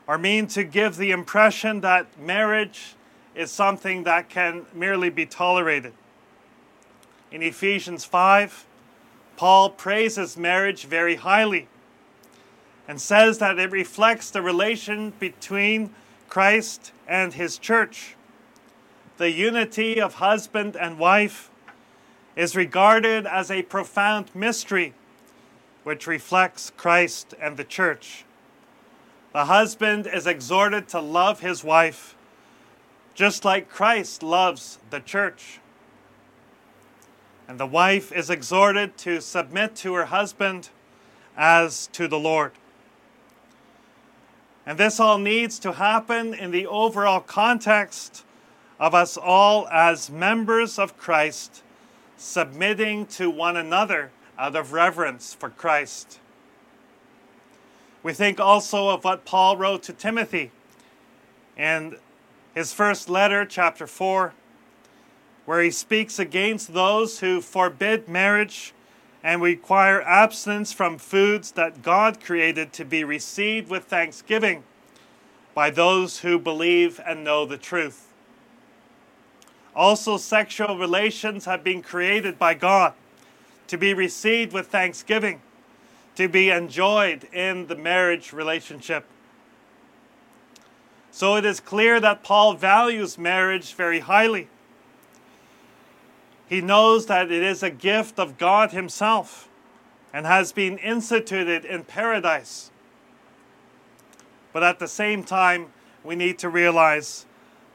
or 0.08 0.18
mean 0.18 0.48
to 0.48 0.64
give 0.64 0.98
the 0.98 1.12
impression 1.12 1.82
that 1.82 2.20
marriage 2.20 2.96
is 3.36 3.52
something 3.52 4.06
that 4.06 4.28
can 4.28 4.66
merely 4.74 5.12
be 5.12 5.28
tolerated. 5.28 5.94
In 7.32 7.44
Ephesians 7.44 8.06
5, 8.06 8.66
Paul 9.36 9.70
praises 9.70 10.38
marriage 10.38 10.86
very 10.86 11.16
highly 11.16 11.68
and 12.88 13.00
says 13.00 13.38
that 13.40 13.60
it 13.60 13.72
reflects 13.72 14.30
the 14.30 14.42
relation 14.42 15.14
between 15.20 15.94
Christ 16.30 16.92
and 17.08 17.34
his 17.34 17.58
church. 17.58 18.16
The 19.18 19.32
unity 19.32 20.02
of 20.02 20.16
husband 20.16 20.76
and 20.76 21.00
wife 21.00 21.50
is 22.36 22.56
regarded 22.56 23.26
as 23.26 23.52
a 23.52 23.64
profound 23.64 24.34
mystery 24.34 24.94
which 25.84 26.08
reflects 26.08 26.72
Christ 26.76 27.34
and 27.40 27.58
the 27.58 27.64
church. 27.64 28.26
The 29.34 29.46
husband 29.46 30.08
is 30.12 30.28
exhorted 30.28 30.88
to 30.90 31.00
love 31.00 31.40
his 31.40 31.64
wife 31.64 32.16
just 33.14 33.46
like 33.46 33.70
Christ 33.70 34.24
loves 34.24 34.80
the 34.90 35.00
church. 35.00 35.60
And 37.54 37.60
the 37.60 37.68
wife 37.68 38.12
is 38.12 38.32
exhorted 38.32 38.98
to 38.98 39.22
submit 39.22 39.76
to 39.76 39.94
her 39.94 40.06
husband 40.06 40.70
as 41.38 41.86
to 41.94 42.08
the 42.08 42.18
Lord. 42.18 42.54
And 44.66 44.80
this 44.80 45.00
all 45.00 45.20
needs 45.20 45.60
to 45.60 45.74
happen 45.74 46.34
in 46.34 46.50
the 46.50 46.66
overall 46.66 47.20
context 47.20 48.26
of 48.80 48.96
us 48.96 49.18
all 49.18 49.68
as 49.68 50.10
members 50.10 50.80
of 50.80 50.98
Christ, 50.98 51.62
submitting 52.18 53.06
to 53.06 53.30
one 53.30 53.56
another 53.56 54.10
out 54.36 54.56
of 54.56 54.74
reverence 54.74 55.36
for 55.36 55.52
Christ. 55.52 56.20
We 58.02 58.14
think 58.14 58.40
also 58.40 58.90
of 58.90 59.04
what 59.04 59.26
Paul 59.26 59.58
wrote 59.58 59.84
to 59.84 59.94
Timothy 59.94 60.50
in 61.56 61.98
his 62.56 62.74
first 62.74 63.10
letter, 63.10 63.46
chapter 63.46 63.86
4, 63.86 64.34
where 65.46 65.62
he 65.62 65.72
speaks 65.72 66.20
against 66.20 66.74
those 66.74 67.20
who 67.20 67.42
forbid 67.42 68.08
marriage 68.08 68.74
and 69.24 69.42
require 69.42 70.02
abstinence 70.02 70.74
from 70.74 70.98
foods 70.98 71.52
that 71.52 71.82
God 71.82 72.24
created 72.24 72.74
to 72.74 72.86
be 72.86 73.04
received 73.04 73.70
with 73.70 73.86
thanksgiving 73.86 74.64
by 75.54 75.70
those 75.70 76.20
who 76.20 76.38
believe 76.40 77.00
and 77.06 77.24
know 77.24 77.46
the 77.46 77.58
truth. 77.58 78.08
Also, 79.76 80.18
sexual 80.18 80.78
relations 80.78 81.46
have 81.46 81.64
been 81.64 81.82
created 81.82 82.38
by 82.38 82.54
God 82.54 82.94
to 83.68 83.78
be 83.78 83.94
received 83.94 84.54
with 84.54 84.68
thanksgiving, 84.68 85.42
to 86.16 86.28
be 86.28 86.50
enjoyed 86.50 87.24
in 87.34 87.68
the 87.68 87.76
marriage 87.76 88.34
relationship. 88.34 89.06
So 91.12 91.36
it 91.36 91.46
is 91.46 91.60
clear 91.60 92.00
that 92.00 92.24
Paul 92.24 92.54
values 92.54 93.18
marriage 93.18 93.74
very 93.74 94.00
highly. 94.00 94.48
He 96.54 96.62
knows 96.62 97.08
that 97.08 97.32
it 97.32 97.42
is 97.42 97.64
a 97.64 97.72
gift 97.72 98.20
of 98.20 98.38
God 98.38 98.74
Himself 98.74 99.50
and 100.14 100.28
has 100.28 100.52
been 100.52 100.78
instituted 100.78 101.66
in 101.66 101.84
paradise. 101.84 102.70
But 104.52 104.62
at 104.62 104.78
the 104.78 104.88
same 104.88 105.24
time, 105.24 105.74
we 106.04 106.16
need 106.16 106.38
to 106.38 106.50
realize 106.50 107.26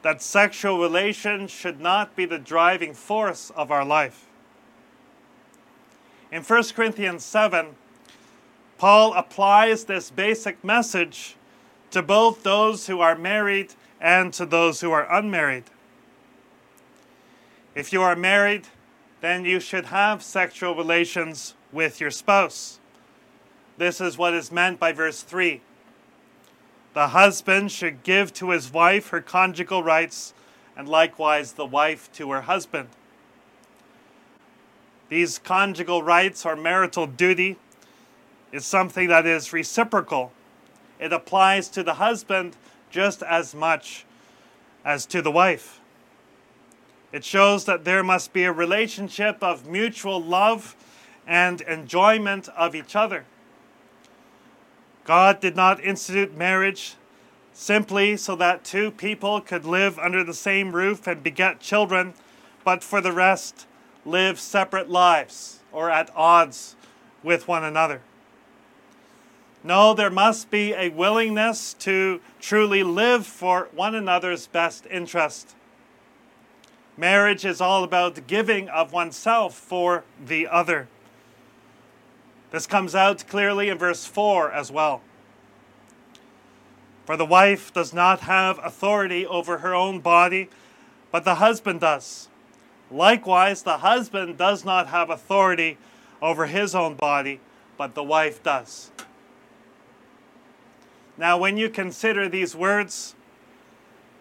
that 0.02 0.22
sexual 0.22 0.78
relations 0.78 1.50
should 1.50 1.80
not 1.80 2.14
be 2.14 2.24
the 2.24 2.38
driving 2.38 2.94
force 2.94 3.50
of 3.56 3.72
our 3.72 3.84
life. 3.84 4.26
In 6.30 6.44
1 6.44 6.62
Corinthians 6.76 7.24
7, 7.24 7.74
Paul 8.78 9.12
applies 9.14 9.86
this 9.86 10.12
basic 10.12 10.62
message 10.62 11.34
to 11.90 12.00
both 12.00 12.44
those 12.44 12.86
who 12.86 13.00
are 13.00 13.18
married 13.18 13.74
and 14.00 14.32
to 14.34 14.46
those 14.46 14.82
who 14.82 14.92
are 14.92 15.12
unmarried. 15.12 15.64
If 17.78 17.92
you 17.92 18.02
are 18.02 18.16
married, 18.16 18.66
then 19.20 19.44
you 19.44 19.60
should 19.60 19.84
have 19.84 20.20
sexual 20.20 20.74
relations 20.74 21.54
with 21.70 22.00
your 22.00 22.10
spouse. 22.10 22.80
This 23.76 24.00
is 24.00 24.18
what 24.18 24.34
is 24.34 24.50
meant 24.50 24.80
by 24.80 24.90
verse 24.90 25.22
3. 25.22 25.60
The 26.94 27.08
husband 27.10 27.70
should 27.70 28.02
give 28.02 28.34
to 28.34 28.50
his 28.50 28.72
wife 28.72 29.10
her 29.10 29.20
conjugal 29.20 29.84
rights, 29.84 30.34
and 30.76 30.88
likewise 30.88 31.52
the 31.52 31.64
wife 31.64 32.10
to 32.14 32.32
her 32.32 32.40
husband. 32.40 32.88
These 35.08 35.38
conjugal 35.38 36.02
rights 36.02 36.44
or 36.44 36.56
marital 36.56 37.06
duty 37.06 37.58
is 38.50 38.66
something 38.66 39.06
that 39.06 39.24
is 39.24 39.52
reciprocal 39.52 40.32
it 40.98 41.12
applies 41.12 41.68
to 41.68 41.84
the 41.84 41.94
husband 41.94 42.56
just 42.90 43.22
as 43.22 43.54
much 43.54 44.04
as 44.84 45.06
to 45.06 45.22
the 45.22 45.30
wife. 45.30 45.77
It 47.12 47.24
shows 47.24 47.64
that 47.64 47.84
there 47.84 48.04
must 48.04 48.32
be 48.32 48.44
a 48.44 48.52
relationship 48.52 49.42
of 49.42 49.66
mutual 49.66 50.22
love 50.22 50.76
and 51.26 51.60
enjoyment 51.62 52.48
of 52.50 52.74
each 52.74 52.94
other. 52.94 53.24
God 55.04 55.40
did 55.40 55.56
not 55.56 55.82
institute 55.82 56.36
marriage 56.36 56.94
simply 57.54 58.16
so 58.16 58.36
that 58.36 58.62
two 58.62 58.90
people 58.90 59.40
could 59.40 59.64
live 59.64 59.98
under 59.98 60.22
the 60.22 60.34
same 60.34 60.72
roof 60.72 61.06
and 61.06 61.22
beget 61.22 61.60
children, 61.60 62.14
but 62.62 62.84
for 62.84 63.00
the 63.00 63.12
rest, 63.12 63.66
live 64.04 64.38
separate 64.38 64.90
lives 64.90 65.60
or 65.72 65.90
at 65.90 66.10
odds 66.14 66.76
with 67.22 67.48
one 67.48 67.64
another. 67.64 68.02
No, 69.64 69.92
there 69.92 70.10
must 70.10 70.50
be 70.50 70.72
a 70.72 70.88
willingness 70.90 71.74
to 71.74 72.20
truly 72.40 72.82
live 72.82 73.26
for 73.26 73.68
one 73.74 73.94
another's 73.94 74.46
best 74.46 74.86
interest. 74.90 75.54
Marriage 76.98 77.44
is 77.44 77.60
all 77.60 77.84
about 77.84 78.26
giving 78.26 78.68
of 78.68 78.92
oneself 78.92 79.54
for 79.54 80.02
the 80.22 80.48
other. 80.48 80.88
This 82.50 82.66
comes 82.66 82.92
out 82.92 83.24
clearly 83.28 83.68
in 83.68 83.78
verse 83.78 84.04
4 84.04 84.50
as 84.50 84.72
well. 84.72 85.00
For 87.06 87.16
the 87.16 87.24
wife 87.24 87.72
does 87.72 87.94
not 87.94 88.20
have 88.22 88.58
authority 88.64 89.24
over 89.24 89.58
her 89.58 89.76
own 89.76 90.00
body, 90.00 90.50
but 91.12 91.24
the 91.24 91.36
husband 91.36 91.80
does. 91.80 92.28
Likewise, 92.90 93.62
the 93.62 93.78
husband 93.78 94.36
does 94.36 94.64
not 94.64 94.88
have 94.88 95.08
authority 95.08 95.78
over 96.20 96.46
his 96.46 96.74
own 96.74 96.96
body, 96.96 97.38
but 97.76 97.94
the 97.94 98.02
wife 98.02 98.42
does. 98.42 98.90
Now, 101.16 101.38
when 101.38 101.56
you 101.56 101.70
consider 101.70 102.28
these 102.28 102.56
words, 102.56 103.14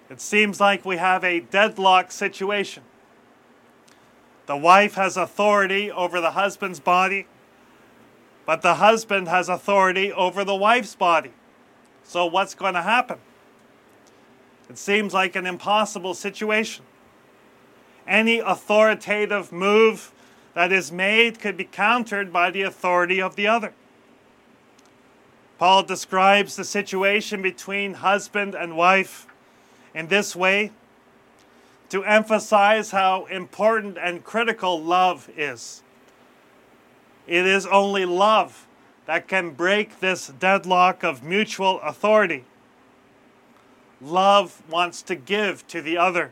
it 0.09 0.21
seems 0.21 0.59
like 0.59 0.85
we 0.85 0.97
have 0.97 1.23
a 1.23 1.41
deadlock 1.41 2.11
situation. 2.11 2.83
The 4.45 4.55
wife 4.55 4.95
has 4.95 5.17
authority 5.17 5.91
over 5.91 6.21
the 6.21 6.31
husband's 6.31 6.79
body, 6.79 7.27
but 8.45 8.61
the 8.61 8.75
husband 8.75 9.27
has 9.27 9.49
authority 9.49 10.11
over 10.11 10.45
the 10.45 10.55
wife's 10.55 10.95
body. 10.95 11.33
So, 12.03 12.25
what's 12.25 12.55
going 12.55 12.75
to 12.75 12.81
happen? 12.81 13.19
It 14.69 14.77
seems 14.77 15.13
like 15.13 15.35
an 15.35 15.45
impossible 15.45 16.13
situation. 16.13 16.85
Any 18.07 18.39
authoritative 18.39 19.51
move 19.51 20.13
that 20.53 20.71
is 20.71 20.91
made 20.91 21.39
could 21.39 21.57
be 21.57 21.65
countered 21.65 22.31
by 22.31 22.49
the 22.49 22.61
authority 22.61 23.21
of 23.21 23.35
the 23.35 23.47
other. 23.47 23.73
Paul 25.57 25.83
describes 25.83 26.55
the 26.55 26.63
situation 26.63 27.41
between 27.41 27.95
husband 27.95 28.55
and 28.55 28.77
wife 28.77 29.27
in 29.97 30.07
this 30.09 30.35
way 30.35 30.69
to 31.89 32.03
emphasize 32.03 32.91
how 32.91 33.25
important 33.25 33.97
and 33.97 34.23
critical 34.23 34.79
love 34.79 35.27
is. 35.35 35.81
It 37.25 37.47
is 37.47 37.65
only 37.65 38.05
love 38.05 38.67
that 39.07 39.27
can 39.27 39.51
break 39.51 39.99
this 39.99 40.27
deadlock 40.27 41.03
of 41.03 41.23
mutual 41.23 41.81
authority. 41.81 42.43
Love 43.99 44.61
wants 44.69 45.01
to 45.01 45.15
give 45.15 45.67
to 45.69 45.81
the 45.81 45.97
other. 45.97 46.31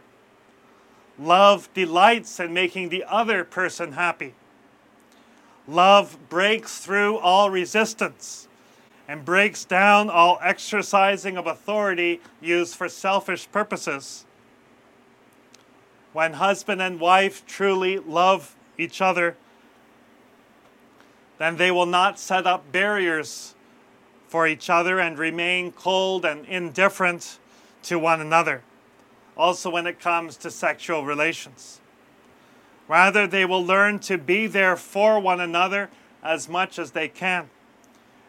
Love 1.17 1.67
delights 1.73 2.39
in 2.39 2.53
making 2.53 2.89
the 2.89 3.03
other 3.05 3.43
person 3.43 3.93
happy. 3.93 4.35
Love 5.67 6.17
breaks 6.29 6.77
through 6.77 7.17
all 7.17 7.49
resistance 7.49 8.47
and 9.07 9.23
breaks 9.23 9.65
down 9.65 10.09
all 10.09 10.39
exercising 10.41 11.37
of 11.37 11.47
authority 11.47 12.21
used 12.41 12.75
for 12.75 12.89
selfish 12.89 13.49
purposes. 13.51 14.25
When 16.13 16.33
husband 16.33 16.81
and 16.81 16.99
wife 16.99 17.45
truly 17.45 17.99
love 17.99 18.55
each 18.77 19.01
other, 19.01 19.35
then 21.37 21.57
they 21.57 21.71
will 21.71 21.85
not 21.85 22.17
set 22.17 22.47
up 22.47 22.71
barriers 22.71 23.53
for 24.27 24.47
each 24.47 24.69
other 24.69 24.99
and 24.99 25.19
remain 25.19 25.71
cold 25.71 26.25
and 26.25 26.45
indifferent 26.45 27.39
to 27.83 27.99
one 27.99 28.21
another, 28.21 28.63
also 29.37 29.69
when 29.69 29.85
it 29.85 29.99
comes 29.99 30.37
to 30.37 30.49
sexual 30.49 31.05
relations. 31.05 31.79
Rather, 32.87 33.27
they 33.27 33.45
will 33.45 33.63
learn 33.63 33.99
to 33.99 34.17
be 34.17 34.47
there 34.47 34.75
for 34.75 35.19
one 35.19 35.39
another 35.39 35.89
as 36.23 36.47
much 36.49 36.79
as 36.79 36.91
they 36.91 37.07
can, 37.07 37.49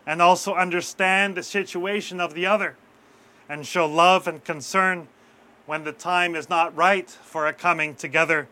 and 0.07 0.23
also 0.23 0.55
understand 0.55 1.35
the 1.35 1.43
situation 1.43 2.21
of 2.21 2.35
the 2.35 2.47
other, 2.47 2.77
and 3.49 3.67
show 3.67 3.87
love 3.87 4.29
and 4.29 4.45
concern 4.45 5.09
when 5.67 5.85
the 5.85 5.93
time 5.93 6.37
is 6.37 6.49
not 6.49 6.75
right 6.77 7.11
for 7.11 7.47
a 7.47 7.53
coming 7.53 7.95
together 7.95 8.49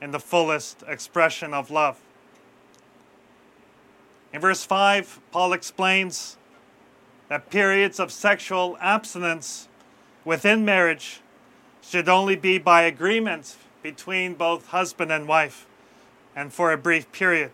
in 0.00 0.10
the 0.10 0.20
fullest 0.20 0.82
expression 0.86 1.54
of 1.54 1.70
love. 1.70 1.98
In 4.32 4.40
verse 4.40 4.64
5, 4.64 5.20
Paul 5.32 5.54
explains 5.54 6.36
that 7.28 7.50
periods 7.50 7.98
of 7.98 8.12
sexual 8.12 8.76
abstinence 8.80 9.68
within 10.24 10.64
marriage 10.64 11.20
should 11.82 12.08
only 12.08 12.36
be 12.36 12.58
by 12.58 12.82
agreement 12.82 13.56
between 13.82 14.34
both 14.34 14.68
husband 14.68 15.10
and 15.10 15.26
wife 15.26 15.66
and 16.36 16.52
for 16.52 16.72
a 16.72 16.76
brief 16.76 17.10
period. 17.12 17.50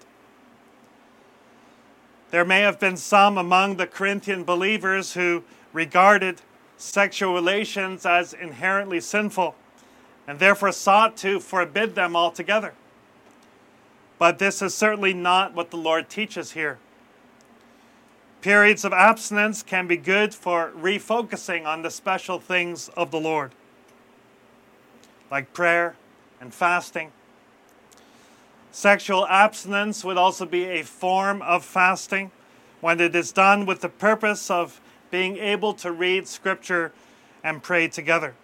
There 2.34 2.44
may 2.44 2.62
have 2.62 2.80
been 2.80 2.96
some 2.96 3.38
among 3.38 3.76
the 3.76 3.86
Corinthian 3.86 4.42
believers 4.42 5.14
who 5.14 5.44
regarded 5.72 6.42
sexual 6.76 7.32
relations 7.32 8.04
as 8.04 8.32
inherently 8.32 9.00
sinful 9.00 9.54
and 10.26 10.40
therefore 10.40 10.72
sought 10.72 11.16
to 11.18 11.38
forbid 11.38 11.94
them 11.94 12.16
altogether. 12.16 12.74
But 14.18 14.40
this 14.40 14.62
is 14.62 14.74
certainly 14.74 15.14
not 15.14 15.54
what 15.54 15.70
the 15.70 15.76
Lord 15.76 16.08
teaches 16.08 16.50
here. 16.50 16.78
Periods 18.40 18.84
of 18.84 18.92
abstinence 18.92 19.62
can 19.62 19.86
be 19.86 19.96
good 19.96 20.34
for 20.34 20.72
refocusing 20.76 21.66
on 21.66 21.82
the 21.82 21.90
special 21.90 22.40
things 22.40 22.88
of 22.96 23.12
the 23.12 23.20
Lord, 23.20 23.52
like 25.30 25.52
prayer 25.52 25.94
and 26.40 26.52
fasting. 26.52 27.12
Sexual 28.74 29.28
abstinence 29.28 30.02
would 30.02 30.18
also 30.18 30.44
be 30.44 30.64
a 30.64 30.82
form 30.82 31.42
of 31.42 31.64
fasting 31.64 32.32
when 32.80 32.98
it 32.98 33.14
is 33.14 33.30
done 33.30 33.66
with 33.66 33.82
the 33.82 33.88
purpose 33.88 34.50
of 34.50 34.80
being 35.12 35.36
able 35.36 35.74
to 35.74 35.92
read 35.92 36.26
Scripture 36.26 36.90
and 37.44 37.62
pray 37.62 37.86
together. 37.86 38.34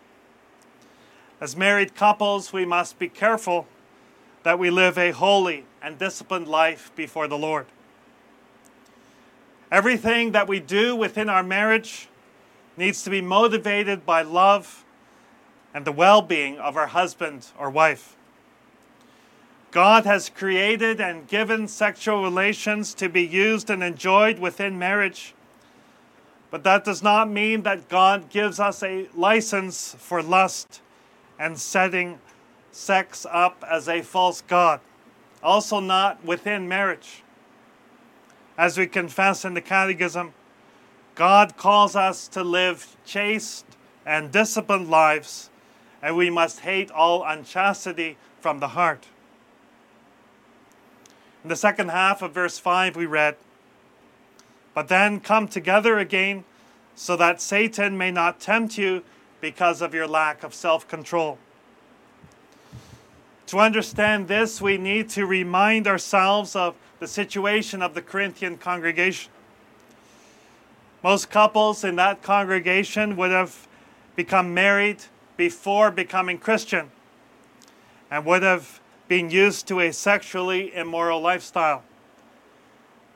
As 1.40 1.56
married 1.56 1.96
couples, 1.96 2.52
we 2.52 2.64
must 2.64 2.96
be 2.96 3.08
careful 3.08 3.66
that 4.44 4.56
we 4.56 4.70
live 4.70 4.96
a 4.96 5.10
holy 5.10 5.64
and 5.82 5.98
disciplined 5.98 6.46
life 6.46 6.92
before 6.94 7.26
the 7.26 7.36
Lord. 7.36 7.66
Everything 9.72 10.30
that 10.30 10.46
we 10.46 10.60
do 10.60 10.94
within 10.94 11.28
our 11.28 11.42
marriage 11.42 12.08
needs 12.76 13.02
to 13.02 13.10
be 13.10 13.20
motivated 13.20 14.06
by 14.06 14.22
love 14.22 14.84
and 15.74 15.84
the 15.84 15.90
well 15.90 16.22
being 16.22 16.56
of 16.60 16.76
our 16.76 16.86
husband 16.86 17.48
or 17.58 17.68
wife. 17.68 18.14
God 19.70 20.04
has 20.04 20.28
created 20.28 21.00
and 21.00 21.28
given 21.28 21.68
sexual 21.68 22.22
relations 22.22 22.92
to 22.94 23.08
be 23.08 23.22
used 23.22 23.70
and 23.70 23.82
enjoyed 23.82 24.38
within 24.38 24.78
marriage. 24.78 25.34
But 26.50 26.64
that 26.64 26.84
does 26.84 27.02
not 27.02 27.30
mean 27.30 27.62
that 27.62 27.88
God 27.88 28.28
gives 28.28 28.58
us 28.58 28.82
a 28.82 29.08
license 29.14 29.94
for 29.98 30.22
lust 30.22 30.82
and 31.38 31.58
setting 31.58 32.18
sex 32.72 33.26
up 33.30 33.64
as 33.68 33.88
a 33.88 34.02
false 34.02 34.40
God. 34.42 34.80
Also, 35.42 35.78
not 35.78 36.24
within 36.24 36.68
marriage. 36.68 37.22
As 38.58 38.76
we 38.76 38.86
confess 38.86 39.44
in 39.44 39.54
the 39.54 39.60
Catechism, 39.60 40.34
God 41.14 41.56
calls 41.56 41.94
us 41.94 42.28
to 42.28 42.42
live 42.42 42.96
chaste 43.04 43.64
and 44.04 44.32
disciplined 44.32 44.90
lives 44.90 45.50
and 46.02 46.16
we 46.16 46.30
must 46.30 46.60
hate 46.60 46.90
all 46.90 47.24
unchastity 47.24 48.16
from 48.40 48.60
the 48.60 48.68
heart. 48.68 49.06
In 51.42 51.48
the 51.48 51.56
second 51.56 51.90
half 51.90 52.22
of 52.22 52.32
verse 52.32 52.58
5, 52.58 52.96
we 52.96 53.06
read, 53.06 53.36
But 54.74 54.88
then 54.88 55.20
come 55.20 55.48
together 55.48 55.98
again, 55.98 56.44
so 56.94 57.16
that 57.16 57.40
Satan 57.40 57.96
may 57.96 58.10
not 58.10 58.40
tempt 58.40 58.76
you 58.76 59.02
because 59.40 59.80
of 59.80 59.94
your 59.94 60.06
lack 60.06 60.42
of 60.42 60.52
self 60.52 60.86
control. 60.86 61.38
To 63.46 63.58
understand 63.58 64.28
this, 64.28 64.60
we 64.60 64.76
need 64.76 65.08
to 65.10 65.26
remind 65.26 65.88
ourselves 65.88 66.54
of 66.54 66.76
the 66.98 67.08
situation 67.08 67.80
of 67.82 67.94
the 67.94 68.02
Corinthian 68.02 68.58
congregation. 68.58 69.32
Most 71.02 71.30
couples 71.30 71.82
in 71.82 71.96
that 71.96 72.22
congregation 72.22 73.16
would 73.16 73.30
have 73.30 73.66
become 74.14 74.52
married 74.52 74.98
before 75.38 75.90
becoming 75.90 76.36
Christian 76.36 76.90
and 78.10 78.26
would 78.26 78.42
have 78.42 78.79
been 79.10 79.28
used 79.28 79.66
to 79.66 79.80
a 79.80 79.92
sexually 79.92 80.72
immoral 80.72 81.20
lifestyle. 81.20 81.82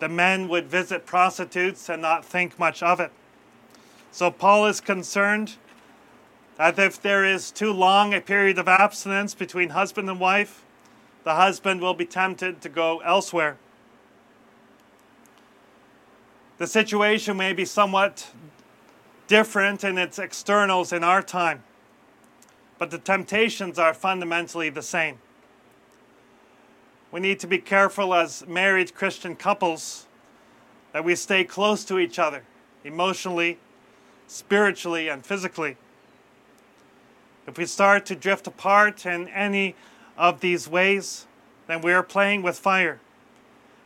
The 0.00 0.08
men 0.08 0.48
would 0.48 0.66
visit 0.66 1.06
prostitutes 1.06 1.88
and 1.88 2.02
not 2.02 2.24
think 2.24 2.58
much 2.58 2.82
of 2.82 2.98
it. 2.98 3.12
So 4.10 4.28
Paul 4.28 4.66
is 4.66 4.80
concerned 4.80 5.54
that 6.56 6.80
if 6.80 7.00
there 7.00 7.24
is 7.24 7.52
too 7.52 7.72
long 7.72 8.12
a 8.12 8.20
period 8.20 8.58
of 8.58 8.66
abstinence 8.66 9.34
between 9.34 9.68
husband 9.68 10.10
and 10.10 10.18
wife, 10.18 10.64
the 11.22 11.36
husband 11.36 11.80
will 11.80 11.94
be 11.94 12.06
tempted 12.06 12.60
to 12.62 12.68
go 12.68 12.98
elsewhere. 12.98 13.56
The 16.58 16.66
situation 16.66 17.36
may 17.36 17.52
be 17.52 17.64
somewhat 17.64 18.32
different 19.28 19.84
in 19.84 19.98
its 19.98 20.18
externals 20.18 20.92
in 20.92 21.04
our 21.04 21.22
time 21.22 21.62
but 22.78 22.90
the 22.90 22.98
temptations 22.98 23.78
are 23.78 23.94
fundamentally 23.94 24.68
the 24.68 24.82
same. 24.82 25.18
We 27.14 27.20
need 27.20 27.38
to 27.40 27.46
be 27.46 27.58
careful 27.58 28.12
as 28.12 28.44
married 28.44 28.92
Christian 28.92 29.36
couples 29.36 30.08
that 30.90 31.04
we 31.04 31.14
stay 31.14 31.44
close 31.44 31.84
to 31.84 32.00
each 32.00 32.18
other 32.18 32.42
emotionally, 32.82 33.60
spiritually, 34.26 35.06
and 35.08 35.24
physically. 35.24 35.76
If 37.46 37.56
we 37.56 37.66
start 37.66 38.04
to 38.06 38.16
drift 38.16 38.48
apart 38.48 39.06
in 39.06 39.28
any 39.28 39.76
of 40.18 40.40
these 40.40 40.66
ways, 40.66 41.28
then 41.68 41.82
we 41.82 41.92
are 41.92 42.02
playing 42.02 42.42
with 42.42 42.58
fire, 42.58 42.98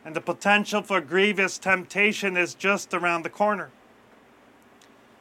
and 0.03 0.15
the 0.15 0.21
potential 0.21 0.81
for 0.81 0.99
grievous 0.99 1.59
temptation 1.59 2.35
is 2.35 2.55
just 2.55 2.95
around 2.95 3.21
the 3.21 3.29
corner. 3.29 3.69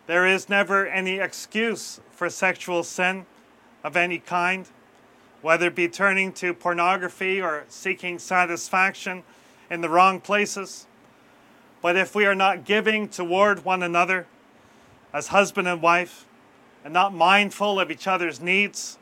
There 0.07 0.27
is 0.27 0.49
never 0.49 0.87
any 0.87 1.19
excuse 1.19 2.01
for 2.11 2.31
sexual 2.31 2.85
sin 2.85 3.27
of 3.85 3.99
any 3.99 4.19
kind, 4.19 4.67
whether 5.43 5.67
it 5.67 5.75
be 5.75 5.89
turning 5.89 6.33
to 6.33 6.53
pornography 6.53 7.41
or 7.41 7.65
seeking 7.69 8.19
satisfaction 8.19 9.23
in 9.71 9.81
the 9.81 9.89
wrong 9.89 10.21
places. 10.21 10.87
But 11.81 11.97
if 11.97 12.15
we 12.15 12.27
are 12.27 12.35
not 12.35 12.65
giving 12.65 13.09
toward 13.09 13.65
one 13.65 13.83
another 13.83 14.27
as 15.13 15.29
husband 15.29 15.69
and 15.69 15.81
wife 15.81 16.27
and 16.85 16.93
not 16.93 17.15
mindful 17.15 17.79
of 17.79 17.91
each 17.91 18.07
other's 18.07 18.41
needs, 18.41 18.99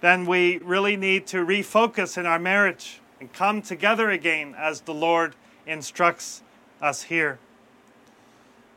then 0.00 0.26
we 0.26 0.58
really 0.58 0.96
need 0.96 1.26
to 1.28 1.38
refocus 1.38 2.18
in 2.18 2.26
our 2.26 2.38
marriage 2.38 3.00
and 3.20 3.32
come 3.32 3.62
together 3.62 4.10
again 4.10 4.54
as 4.58 4.82
the 4.82 4.94
Lord 4.94 5.34
instructs 5.66 6.42
us 6.82 7.04
here. 7.04 7.38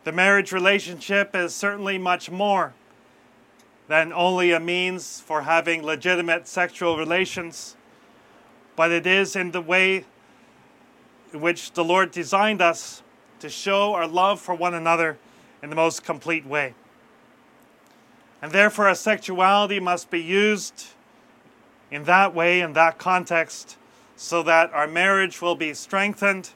The 0.04 0.12
marriage 0.12 0.52
relationship 0.52 1.36
is 1.36 1.54
certainly 1.54 1.98
much 1.98 2.32
more 2.32 2.74
than 3.88 4.12
only 4.12 4.52
a 4.52 4.60
means 4.60 5.22
for 5.22 5.44
having 5.44 5.84
legitimate 5.84 6.48
sexual 6.48 6.98
relations, 6.98 7.76
but 8.76 8.92
it 8.92 9.08
is 9.08 9.36
in 9.36 9.52
the 9.52 9.62
way 9.62 10.06
in 11.34 11.42
which 11.42 11.74
the 11.74 11.84
Lord 11.84 12.12
designed 12.12 12.62
us 12.62 13.02
to 13.40 13.50
show 13.50 13.94
our 13.94 14.08
love 14.08 14.40
for 14.40 14.56
one 14.56 14.74
another 14.74 15.18
in 15.62 15.70
the 15.70 15.76
most 15.76 16.04
complete 16.04 16.46
way. 16.46 16.74
And 18.42 18.52
therefore, 18.52 18.88
our 18.88 18.96
sexuality 18.96 19.80
must 19.80 20.10
be 20.10 20.22
used 20.22 20.88
in 21.90 22.04
that 22.04 22.36
way, 22.36 22.62
in 22.62 22.74
that 22.74 22.98
context, 22.98 23.78
so 24.16 24.44
that 24.44 24.72
our 24.74 24.88
marriage 24.88 25.42
will 25.42 25.56
be 25.56 25.74
strengthened 25.74 26.52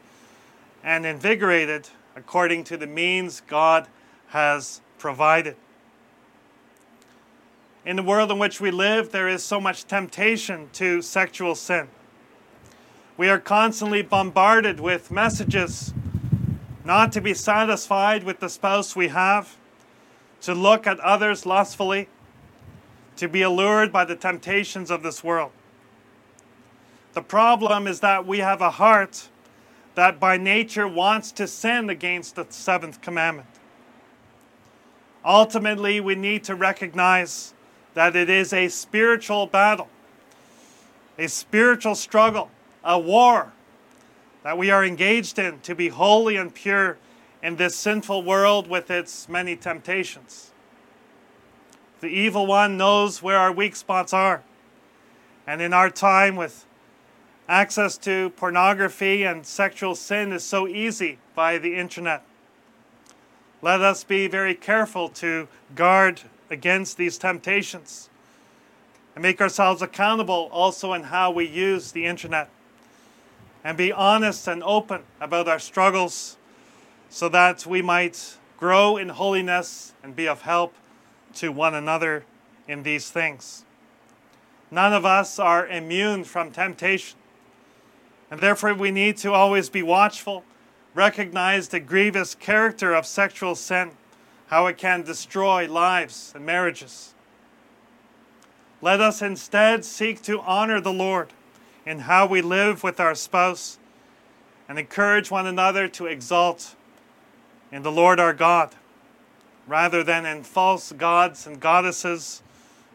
and 0.83 1.05
invigorated 1.05 1.89
according 2.15 2.63
to 2.65 2.77
the 2.77 2.87
means 2.87 3.41
God 3.47 3.87
has 4.27 4.81
provided. 4.97 5.55
In 7.83 7.95
the 7.95 8.03
world 8.03 8.31
in 8.31 8.37
which 8.37 8.61
we 8.61 8.69
live, 8.69 9.11
there 9.11 9.27
is 9.27 9.41
so 9.43 9.59
much 9.59 9.85
temptation 9.85 10.69
to 10.73 11.01
sexual 11.01 11.55
sin. 11.55 11.87
We 13.17 13.27
are 13.27 13.39
constantly 13.39 14.03
bombarded 14.03 14.79
with 14.79 15.09
messages 15.09 15.91
not 16.85 17.11
to 17.13 17.21
be 17.21 17.33
satisfied 17.33 18.23
with 18.23 18.39
the 18.39 18.49
spouse 18.49 18.95
we 18.95 19.07
have, 19.07 19.57
to 20.41 20.53
look 20.53 20.85
at 20.85 20.99
others 20.99 21.45
lustfully, 21.45 22.07
to 23.15 23.27
be 23.27 23.41
allured 23.41 23.91
by 23.91 24.05
the 24.05 24.15
temptations 24.15 24.91
of 24.91 25.01
this 25.01 25.23
world. 25.23 25.51
The 27.13 27.21
problem 27.21 27.87
is 27.87 27.99
that 28.01 28.27
we 28.27 28.39
have 28.39 28.61
a 28.61 28.71
heart 28.71 29.27
that 29.95 30.19
by 30.19 30.37
nature 30.37 30.87
wants 30.87 31.31
to 31.33 31.47
sin 31.47 31.89
against 31.89 32.35
the 32.35 32.45
seventh 32.49 33.01
commandment. 33.01 33.49
Ultimately, 35.25 35.99
we 35.99 36.15
need 36.15 36.43
to 36.45 36.55
recognize 36.55 37.53
that 37.93 38.15
it 38.15 38.29
is 38.29 38.53
a 38.53 38.67
spiritual 38.67 39.47
battle, 39.47 39.89
a 41.17 41.27
spiritual 41.27 41.95
struggle, 41.95 42.49
a 42.83 42.97
war 42.97 43.51
that 44.43 44.57
we 44.57 44.71
are 44.71 44.83
engaged 44.83 45.37
in 45.37 45.59
to 45.59 45.75
be 45.75 45.89
holy 45.89 46.35
and 46.35 46.53
pure 46.53 46.97
in 47.43 47.55
this 47.55 47.75
sinful 47.75 48.23
world 48.23 48.67
with 48.67 48.89
its 48.89 49.27
many 49.27 49.55
temptations. 49.55 50.51
The 51.99 52.07
evil 52.07 52.47
one 52.47 52.77
knows 52.77 53.21
where 53.21 53.37
our 53.37 53.51
weak 53.51 53.75
spots 53.75 54.13
are. 54.13 54.43
And 55.45 55.61
in 55.61 55.73
our 55.73 55.89
time 55.89 56.35
with 56.35 56.65
access 57.47 57.97
to 57.99 58.31
pornography 58.31 59.23
and 59.23 59.45
sexual 59.45 59.95
sin 59.95 60.31
is 60.31 60.43
so 60.43 60.67
easy 60.67 61.19
via 61.35 61.59
the 61.59 61.75
internet. 61.75 62.23
Let 63.61 63.81
us 63.81 64.03
be 64.03 64.27
very 64.27 64.55
careful 64.55 65.09
to 65.09 65.47
guard 65.75 66.21
against 66.51 66.97
these 66.97 67.17
temptations 67.17 68.09
and 69.15 69.21
make 69.21 69.41
ourselves 69.41 69.81
accountable 69.81 70.49
also 70.51 70.93
in 70.93 71.03
how 71.03 71.31
we 71.31 71.47
use 71.47 71.91
the 71.91 72.05
internet 72.05 72.49
and 73.63 73.77
be 73.77 73.91
honest 73.91 74.47
and 74.47 74.63
open 74.63 75.03
about 75.19 75.47
our 75.47 75.59
struggles 75.59 76.37
so 77.09 77.29
that 77.29 77.65
we 77.65 77.81
might 77.81 78.37
grow 78.57 78.97
in 78.97 79.09
holiness 79.09 79.93
and 80.03 80.15
be 80.15 80.27
of 80.27 80.41
help 80.41 80.73
to 81.33 81.51
one 81.51 81.75
another 81.75 82.23
in 82.67 82.83
these 82.83 83.09
things. 83.09 83.65
None 84.69 84.93
of 84.93 85.05
us 85.05 85.37
are 85.39 85.67
immune 85.67 86.23
from 86.23 86.51
temptation, 86.51 87.17
and 88.29 88.39
therefore 88.39 88.73
we 88.73 88.91
need 88.91 89.17
to 89.17 89.33
always 89.33 89.69
be 89.69 89.83
watchful, 89.83 90.45
recognize 90.93 91.67
the 91.67 91.79
grievous 91.79 92.33
character 92.35 92.93
of 92.93 93.05
sexual 93.05 93.55
sin, 93.55 93.91
how 94.51 94.67
it 94.67 94.77
can 94.77 95.01
destroy 95.01 95.65
lives 95.65 96.33
and 96.35 96.45
marriages. 96.45 97.13
Let 98.81 98.99
us 98.99 99.21
instead 99.21 99.85
seek 99.85 100.21
to 100.23 100.41
honor 100.41 100.81
the 100.81 100.91
Lord 100.91 101.29
in 101.85 101.99
how 101.99 102.27
we 102.27 102.41
live 102.41 102.83
with 102.83 102.99
our 102.99 103.15
spouse 103.15 103.79
and 104.67 104.77
encourage 104.77 105.31
one 105.31 105.47
another 105.47 105.87
to 105.87 106.05
exalt 106.05 106.75
in 107.71 107.83
the 107.83 107.91
Lord 107.93 108.19
our 108.19 108.33
God 108.33 108.75
rather 109.67 110.03
than 110.03 110.25
in 110.25 110.43
false 110.43 110.91
gods 110.91 111.47
and 111.47 111.61
goddesses 111.61 112.43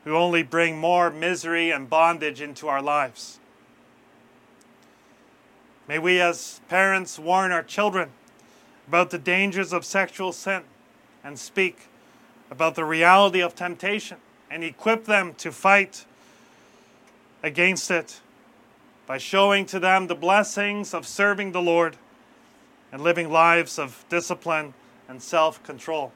who 0.05 0.15
only 0.15 0.43
bring 0.43 0.77
more 0.77 1.11
misery 1.11 1.71
and 1.71 1.89
bondage 1.89 2.43
into 2.43 2.69
our 2.69 2.83
lives. 2.83 3.41
May 5.89 5.99
we, 5.99 6.21
as 6.21 6.61
parents, 6.69 7.19
warn 7.19 7.51
our 7.51 7.63
children 7.63 8.11
about 8.87 9.09
the 9.09 9.19
dangers 9.19 9.73
of 9.73 9.87
sexual 9.87 10.33
sin 10.33 10.63
and 11.27 11.37
speak 11.37 11.89
about 12.53 12.77
the 12.77 12.85
reality 12.85 13.41
of 13.41 13.57
temptation 13.57 14.17
and 14.49 14.63
equip 14.63 15.07
them 15.07 15.35
to 15.35 15.51
fight 15.51 16.05
against 17.43 17.91
it 17.91 18.21
by 19.09 19.19
showing 19.19 19.67
to 19.67 19.81
them 19.81 20.07
the 20.07 20.15
blessings 20.15 20.95
of 20.95 21.05
serving 21.05 21.51
the 21.51 21.61
Lord 21.61 21.97
and 22.93 23.03
living 23.03 23.29
lives 23.29 23.77
of 23.77 24.05
discipline 24.09 24.73
and 25.09 25.21
self 25.21 25.61
control. 25.65 26.13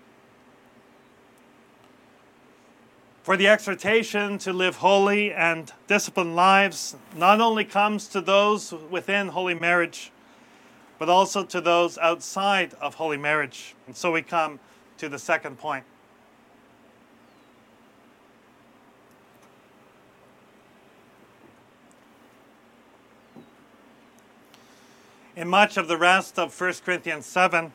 For 3.25 3.37
the 3.37 3.49
exhortation 3.49 4.39
to 4.39 4.53
live 4.53 4.77
holy 4.77 5.33
and 5.33 5.73
disciplined 5.89 6.37
lives 6.37 6.95
not 7.17 7.41
only 7.41 7.65
comes 7.65 8.07
to 8.09 8.21
those 8.21 8.73
within 8.89 9.29
holy 9.29 9.55
marriage, 9.55 10.13
but 11.01 11.09
also 11.09 11.45
to 11.47 11.61
those 11.61 11.99
outside 11.99 12.75
of 12.75 12.95
holy 12.95 13.17
marriage. 13.17 13.75
And 13.89 13.97
so 13.97 14.13
we 14.13 14.23
come 14.23 14.61
to 15.01 15.09
the 15.09 15.19
second 15.19 15.59
point. 15.59 15.85
In 25.35 25.49
much 25.49 25.79
of 25.79 25.89
the 25.89 25.97
rest 25.97 26.39
of 26.39 26.59
1 26.61 26.75
Corinthians 26.85 27.25
7, 27.25 27.73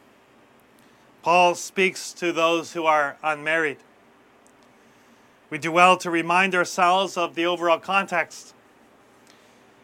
Paul 1.24 1.56
speaks 1.56 2.14
to 2.14 2.32
those 2.32 2.74
who 2.74 2.86
are 2.86 3.18
unmarried. 3.24 3.78
We 5.50 5.58
do 5.58 5.72
well 5.72 5.98
to 5.98 6.12
remind 6.12 6.54
ourselves 6.54 7.18
of 7.18 7.34
the 7.34 7.48
overall 7.48 7.80
context. 7.80 8.54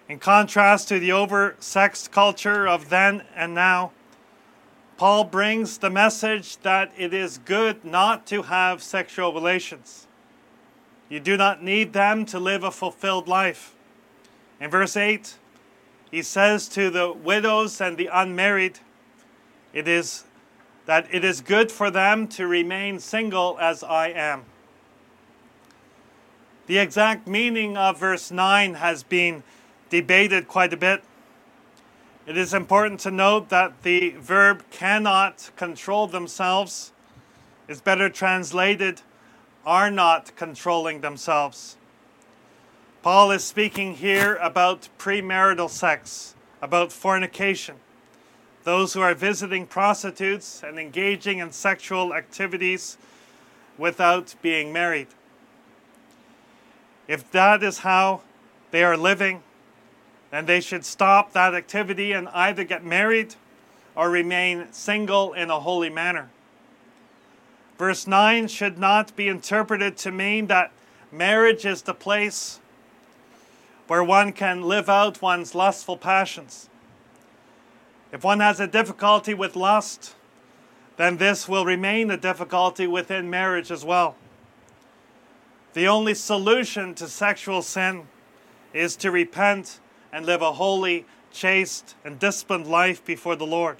In 0.07 0.19
contrast 0.19 0.89
to 0.89 0.99
the 0.99 1.09
oversexed 1.09 2.11
culture 2.11 2.67
of 2.67 2.89
then 2.89 3.23
and 3.35 3.55
now, 3.55 3.93
Paul 5.01 5.23
brings 5.23 5.79
the 5.79 5.89
message 5.89 6.57
that 6.57 6.91
it 6.95 7.11
is 7.11 7.39
good 7.39 7.83
not 7.83 8.27
to 8.27 8.43
have 8.43 8.83
sexual 8.83 9.33
relations. 9.33 10.05
You 11.09 11.19
do 11.19 11.35
not 11.35 11.63
need 11.63 11.93
them 11.93 12.23
to 12.27 12.39
live 12.39 12.63
a 12.63 12.69
fulfilled 12.69 13.27
life. 13.27 13.73
In 14.59 14.69
verse 14.69 14.95
8, 14.95 15.39
he 16.11 16.21
says 16.21 16.67
to 16.67 16.91
the 16.91 17.11
widows 17.11 17.81
and 17.81 17.97
the 17.97 18.11
unmarried, 18.13 18.77
it 19.73 19.87
is 19.87 20.25
that 20.85 21.07
it 21.09 21.25
is 21.25 21.41
good 21.41 21.71
for 21.71 21.89
them 21.89 22.27
to 22.27 22.45
remain 22.45 22.99
single 22.99 23.57
as 23.59 23.83
I 23.83 24.09
am. 24.09 24.43
The 26.67 26.77
exact 26.77 27.27
meaning 27.27 27.75
of 27.75 27.99
verse 27.99 28.29
9 28.29 28.75
has 28.75 29.01
been 29.01 29.41
debated 29.89 30.47
quite 30.47 30.73
a 30.73 30.77
bit. 30.77 31.03
It 32.27 32.37
is 32.37 32.53
important 32.53 32.99
to 33.01 33.11
note 33.11 33.49
that 33.49 33.81
the 33.81 34.11
verb 34.11 34.63
cannot 34.69 35.49
control 35.55 36.05
themselves 36.05 36.91
is 37.67 37.81
better 37.81 38.09
translated 38.09 39.01
are 39.65 39.89
not 39.89 40.35
controlling 40.35 41.01
themselves. 41.01 41.77
Paul 43.01 43.31
is 43.31 43.43
speaking 43.43 43.95
here 43.95 44.35
about 44.35 44.89
premarital 44.99 45.69
sex, 45.69 46.35
about 46.61 46.91
fornication, 46.91 47.77
those 48.65 48.93
who 48.93 49.01
are 49.01 49.15
visiting 49.15 49.65
prostitutes 49.65 50.61
and 50.63 50.77
engaging 50.77 51.39
in 51.39 51.51
sexual 51.51 52.13
activities 52.13 52.97
without 53.77 54.35
being 54.43 54.71
married. 54.71 55.07
If 57.07 57.31
that 57.31 57.63
is 57.63 57.79
how 57.79 58.21
they 58.69 58.83
are 58.83 58.97
living, 58.97 59.41
then 60.31 60.45
they 60.45 60.61
should 60.61 60.85
stop 60.85 61.33
that 61.33 61.53
activity 61.53 62.13
and 62.13 62.27
either 62.29 62.63
get 62.63 62.83
married 62.83 63.35
or 63.95 64.09
remain 64.09 64.71
single 64.71 65.33
in 65.33 65.49
a 65.49 65.59
holy 65.59 65.89
manner. 65.89 66.29
Verse 67.77 68.07
9 68.07 68.47
should 68.47 68.77
not 68.77 69.15
be 69.15 69.27
interpreted 69.27 69.97
to 69.97 70.11
mean 70.11 70.47
that 70.47 70.71
marriage 71.11 71.65
is 71.65 71.81
the 71.81 71.93
place 71.93 72.59
where 73.87 74.03
one 74.03 74.31
can 74.31 74.61
live 74.61 74.87
out 74.87 75.21
one's 75.21 75.53
lustful 75.53 75.97
passions. 75.97 76.69
If 78.13 78.23
one 78.23 78.39
has 78.39 78.59
a 78.59 78.67
difficulty 78.67 79.33
with 79.33 79.55
lust, 79.55 80.15
then 80.95 81.17
this 81.17 81.49
will 81.49 81.65
remain 81.65 82.11
a 82.11 82.17
difficulty 82.17 82.87
within 82.87 83.29
marriage 83.29 83.71
as 83.71 83.83
well. 83.83 84.15
The 85.73 85.87
only 85.87 86.13
solution 86.13 86.93
to 86.95 87.07
sexual 87.07 87.61
sin 87.61 88.07
is 88.73 88.95
to 88.97 89.11
repent 89.11 89.79
and 90.11 90.25
live 90.25 90.41
a 90.41 90.53
holy, 90.53 91.05
chaste, 91.31 91.95
and 92.03 92.19
disciplined 92.19 92.67
life 92.67 93.03
before 93.03 93.35
the 93.35 93.45
Lord. 93.45 93.77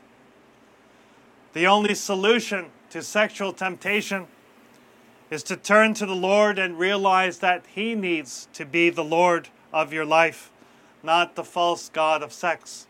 The 1.54 1.67
only 1.67 1.96
solution 1.96 2.67
to 2.91 3.02
sexual 3.02 3.54
temptation 3.54 4.28
is 5.30 5.44
to 5.44 5.56
turn 5.56 5.94
to 5.96 6.06
the 6.06 6.15
Lord 6.15 6.60
and 6.60 6.80
realize 6.80 7.39
that 7.39 7.65
He 7.74 7.96
needs 7.96 8.48
to 8.54 8.65
be 8.65 8.89
the 8.89 9.04
Lord 9.04 9.50
of 9.74 9.94
your 9.94 10.06
life, 10.06 10.52
not 11.04 11.36
the 11.36 11.44
false 11.44 11.89
God 11.89 12.22
of 12.22 12.32
sex. 12.34 12.88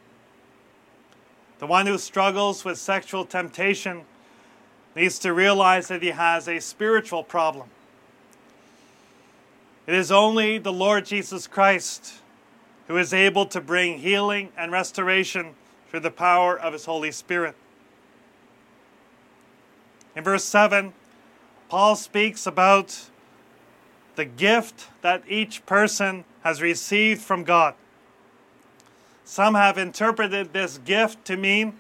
The 1.60 1.68
one 1.68 1.86
who 1.86 2.00
struggles 2.00 2.66
with 2.66 2.80
sexual 2.80 3.24
temptation 3.24 4.02
needs 4.96 5.20
to 5.20 5.32
realize 5.32 5.88
that 5.90 6.02
he 6.02 6.10
has 6.10 6.48
a 6.48 6.60
spiritual 6.60 7.24
problem. 7.24 7.70
It 9.88 9.94
is 9.94 10.12
only 10.12 10.58
the 10.58 10.74
Lord 10.74 11.06
Jesus 11.06 11.48
Christ 11.48 12.21
who 12.92 12.98
is 12.98 13.14
able 13.14 13.46
to 13.46 13.62
bring 13.62 14.00
healing 14.00 14.50
and 14.58 14.70
restoration 14.70 15.56
through 15.90 16.02
the 16.02 16.12
power 16.12 16.60
of 16.60 16.74
his 16.74 16.84
Holy 16.84 17.10
Spirit. 17.10 17.56
In 20.14 20.26
verse 20.26 20.44
7, 20.44 20.92
Paul 21.70 21.96
speaks 21.96 22.46
about 22.46 23.08
the 24.18 24.26
gift 24.26 24.90
that 25.04 25.24
each 25.26 25.66
person 25.66 26.26
has 26.44 26.62
received 26.62 27.22
from 27.22 27.46
God. 27.46 27.76
Some 29.24 29.56
have 29.56 29.78
interpreted 29.78 30.52
this 30.52 30.78
gift 30.78 31.24
to 31.28 31.38
mean 31.38 31.76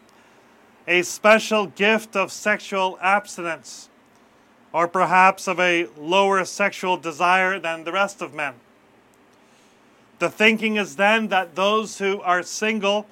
a 0.87 1.01
special 1.01 1.65
gift 1.65 2.15
of 2.15 2.31
sexual 2.31 2.97
abstinence, 3.01 3.89
or 4.71 4.87
perhaps 4.87 5.49
of 5.49 5.59
a 5.59 5.87
lower 5.97 6.45
sexual 6.45 6.95
desire 6.95 7.59
than 7.59 7.83
the 7.83 7.91
rest 7.91 8.21
of 8.21 8.33
men. 8.33 8.53
The 10.21 10.29
thinking 10.29 10.75
is 10.75 10.97
then 10.97 11.29
that 11.29 11.55
those 11.55 11.97
who 11.97 12.21
are 12.21 12.43
single 12.43 13.07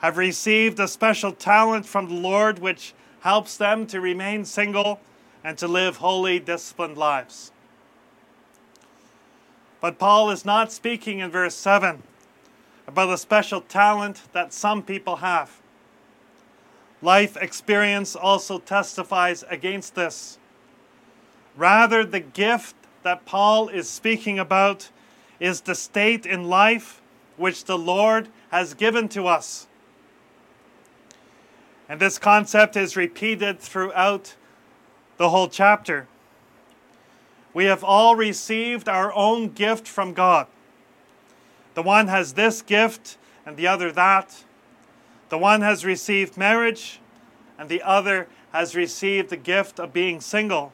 have 0.00 0.18
received 0.18 0.78
a 0.78 0.86
special 0.86 1.32
talent 1.32 1.86
from 1.86 2.08
the 2.08 2.14
Lord 2.14 2.58
which 2.58 2.92
helps 3.20 3.56
them 3.56 3.86
to 3.86 4.02
remain 4.02 4.44
single 4.44 5.00
and 5.42 5.56
to 5.56 5.66
live 5.66 5.96
holy, 5.96 6.38
disciplined 6.38 6.98
lives. 6.98 7.52
But 9.80 9.98
Paul 9.98 10.30
is 10.30 10.44
not 10.44 10.70
speaking 10.70 11.20
in 11.20 11.30
verse 11.30 11.54
7 11.54 12.02
about 12.86 13.08
a 13.08 13.16
special 13.16 13.62
talent 13.62 14.20
that 14.34 14.52
some 14.52 14.82
people 14.82 15.16
have. 15.16 15.58
Life 17.00 17.38
experience 17.38 18.14
also 18.14 18.58
testifies 18.58 19.42
against 19.48 19.94
this. 19.94 20.36
Rather, 21.56 22.04
the 22.04 22.20
gift 22.20 22.76
that 23.04 23.24
Paul 23.24 23.70
is 23.70 23.88
speaking 23.88 24.38
about 24.38 24.90
is 25.40 25.62
the 25.62 25.74
state 25.74 26.26
in 26.26 26.48
life 26.48 27.00
which 27.36 27.64
the 27.64 27.78
Lord 27.78 28.28
has 28.50 28.74
given 28.74 29.08
to 29.08 29.26
us. 29.26 29.66
And 31.88 31.98
this 31.98 32.18
concept 32.18 32.76
is 32.76 32.96
repeated 32.96 33.58
throughout 33.58 34.36
the 35.16 35.30
whole 35.30 35.48
chapter. 35.48 36.06
We 37.52 37.64
have 37.64 37.82
all 37.82 38.14
received 38.14 38.88
our 38.88 39.12
own 39.12 39.48
gift 39.48 39.88
from 39.88 40.12
God. 40.12 40.46
The 41.74 41.82
one 41.82 42.06
has 42.08 42.34
this 42.34 42.62
gift 42.62 43.18
and 43.44 43.56
the 43.56 43.66
other 43.66 43.90
that. 43.90 44.44
The 45.30 45.38
one 45.38 45.62
has 45.62 45.84
received 45.84 46.36
marriage 46.36 47.00
and 47.58 47.68
the 47.68 47.82
other 47.82 48.28
has 48.52 48.74
received 48.76 49.30
the 49.30 49.36
gift 49.36 49.80
of 49.80 49.92
being 49.92 50.20
single. 50.20 50.72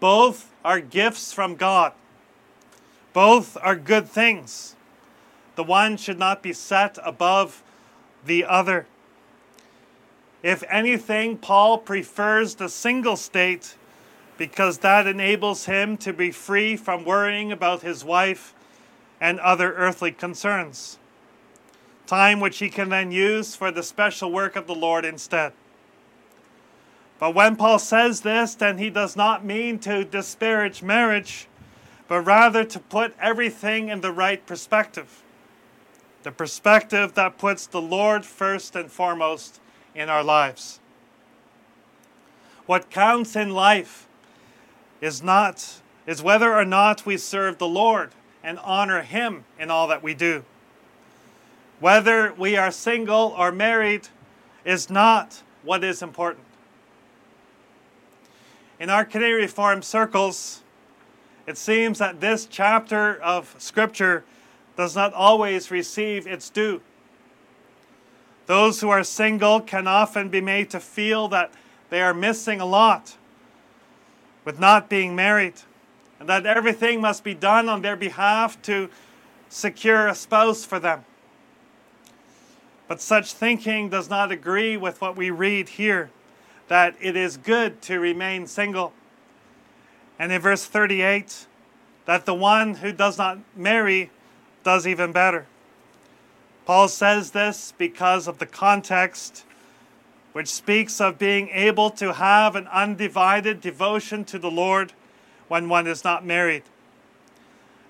Both 0.00 0.52
are 0.64 0.80
gifts 0.80 1.32
from 1.32 1.56
God. 1.56 1.92
Both 3.14 3.56
are 3.62 3.76
good 3.76 4.08
things. 4.08 4.74
The 5.54 5.62
one 5.62 5.96
should 5.96 6.18
not 6.18 6.42
be 6.42 6.52
set 6.52 6.98
above 7.02 7.62
the 8.26 8.44
other. 8.44 8.86
If 10.42 10.64
anything, 10.68 11.38
Paul 11.38 11.78
prefers 11.78 12.56
the 12.56 12.68
single 12.68 13.16
state 13.16 13.76
because 14.36 14.78
that 14.78 15.06
enables 15.06 15.66
him 15.66 15.96
to 15.98 16.12
be 16.12 16.32
free 16.32 16.76
from 16.76 17.04
worrying 17.04 17.52
about 17.52 17.82
his 17.82 18.04
wife 18.04 18.52
and 19.20 19.38
other 19.38 19.72
earthly 19.74 20.10
concerns. 20.10 20.98
Time 22.08 22.40
which 22.40 22.58
he 22.58 22.68
can 22.68 22.88
then 22.88 23.12
use 23.12 23.54
for 23.54 23.70
the 23.70 23.84
special 23.84 24.32
work 24.32 24.56
of 24.56 24.66
the 24.66 24.74
Lord 24.74 25.04
instead. 25.04 25.52
But 27.20 27.32
when 27.32 27.54
Paul 27.54 27.78
says 27.78 28.22
this, 28.22 28.56
then 28.56 28.78
he 28.78 28.90
does 28.90 29.14
not 29.14 29.44
mean 29.44 29.78
to 29.78 30.04
disparage 30.04 30.82
marriage 30.82 31.46
but 32.08 32.20
rather 32.20 32.64
to 32.64 32.78
put 32.78 33.14
everything 33.20 33.88
in 33.88 34.00
the 34.00 34.12
right 34.12 34.44
perspective. 34.46 35.22
The 36.22 36.32
perspective 36.32 37.14
that 37.14 37.38
puts 37.38 37.66
the 37.66 37.80
Lord 37.80 38.24
first 38.24 38.76
and 38.76 38.90
foremost 38.90 39.60
in 39.94 40.08
our 40.08 40.24
lives. 40.24 40.80
What 42.66 42.90
counts 42.90 43.36
in 43.36 43.50
life 43.50 44.08
is 45.00 45.22
not 45.22 45.80
is 46.06 46.22
whether 46.22 46.54
or 46.54 46.64
not 46.64 47.06
we 47.06 47.16
serve 47.16 47.58
the 47.58 47.68
Lord 47.68 48.10
and 48.42 48.58
honor 48.58 49.02
him 49.02 49.44
in 49.58 49.70
all 49.70 49.86
that 49.88 50.02
we 50.02 50.14
do. 50.14 50.44
Whether 51.80 52.32
we 52.34 52.56
are 52.56 52.70
single 52.70 53.34
or 53.36 53.52
married 53.52 54.08
is 54.64 54.88
not 54.88 55.42
what 55.62 55.84
is 55.84 56.02
important. 56.02 56.44
In 58.80 58.90
our 58.90 59.04
Canadian 59.04 59.40
Reformed 59.40 59.84
circles, 59.84 60.62
it 61.46 61.58
seems 61.58 61.98
that 61.98 62.20
this 62.20 62.46
chapter 62.46 63.20
of 63.22 63.54
Scripture 63.58 64.24
does 64.76 64.96
not 64.96 65.12
always 65.12 65.70
receive 65.70 66.26
its 66.26 66.50
due. 66.50 66.80
Those 68.46 68.80
who 68.80 68.90
are 68.90 69.04
single 69.04 69.60
can 69.60 69.86
often 69.86 70.28
be 70.28 70.40
made 70.40 70.70
to 70.70 70.80
feel 70.80 71.28
that 71.28 71.52
they 71.90 72.02
are 72.02 72.14
missing 72.14 72.60
a 72.60 72.66
lot 72.66 73.16
with 74.44 74.60
not 74.60 74.88
being 74.88 75.16
married, 75.16 75.54
and 76.20 76.28
that 76.28 76.44
everything 76.44 77.00
must 77.00 77.24
be 77.24 77.34
done 77.34 77.68
on 77.68 77.82
their 77.82 77.96
behalf 77.96 78.60
to 78.62 78.90
secure 79.48 80.08
a 80.08 80.14
spouse 80.14 80.64
for 80.64 80.78
them. 80.78 81.04
But 82.88 83.00
such 83.00 83.32
thinking 83.32 83.88
does 83.88 84.10
not 84.10 84.30
agree 84.30 84.76
with 84.76 85.00
what 85.00 85.16
we 85.16 85.30
read 85.30 85.70
here 85.70 86.10
that 86.68 86.94
it 87.00 87.16
is 87.16 87.36
good 87.36 87.80
to 87.82 87.98
remain 87.98 88.46
single. 88.46 88.92
And 90.18 90.32
in 90.32 90.40
verse 90.40 90.64
38, 90.64 91.46
that 92.06 92.26
the 92.26 92.34
one 92.34 92.74
who 92.74 92.92
does 92.92 93.18
not 93.18 93.38
marry 93.56 94.10
does 94.62 94.86
even 94.86 95.12
better. 95.12 95.46
Paul 96.66 96.88
says 96.88 97.32
this 97.32 97.72
because 97.76 98.26
of 98.26 98.38
the 98.38 98.46
context, 98.46 99.44
which 100.32 100.48
speaks 100.48 101.00
of 101.00 101.18
being 101.18 101.48
able 101.50 101.90
to 101.90 102.14
have 102.14 102.56
an 102.56 102.66
undivided 102.68 103.60
devotion 103.60 104.24
to 104.26 104.38
the 104.38 104.50
Lord 104.50 104.92
when 105.48 105.68
one 105.68 105.86
is 105.86 106.04
not 106.04 106.24
married. 106.24 106.62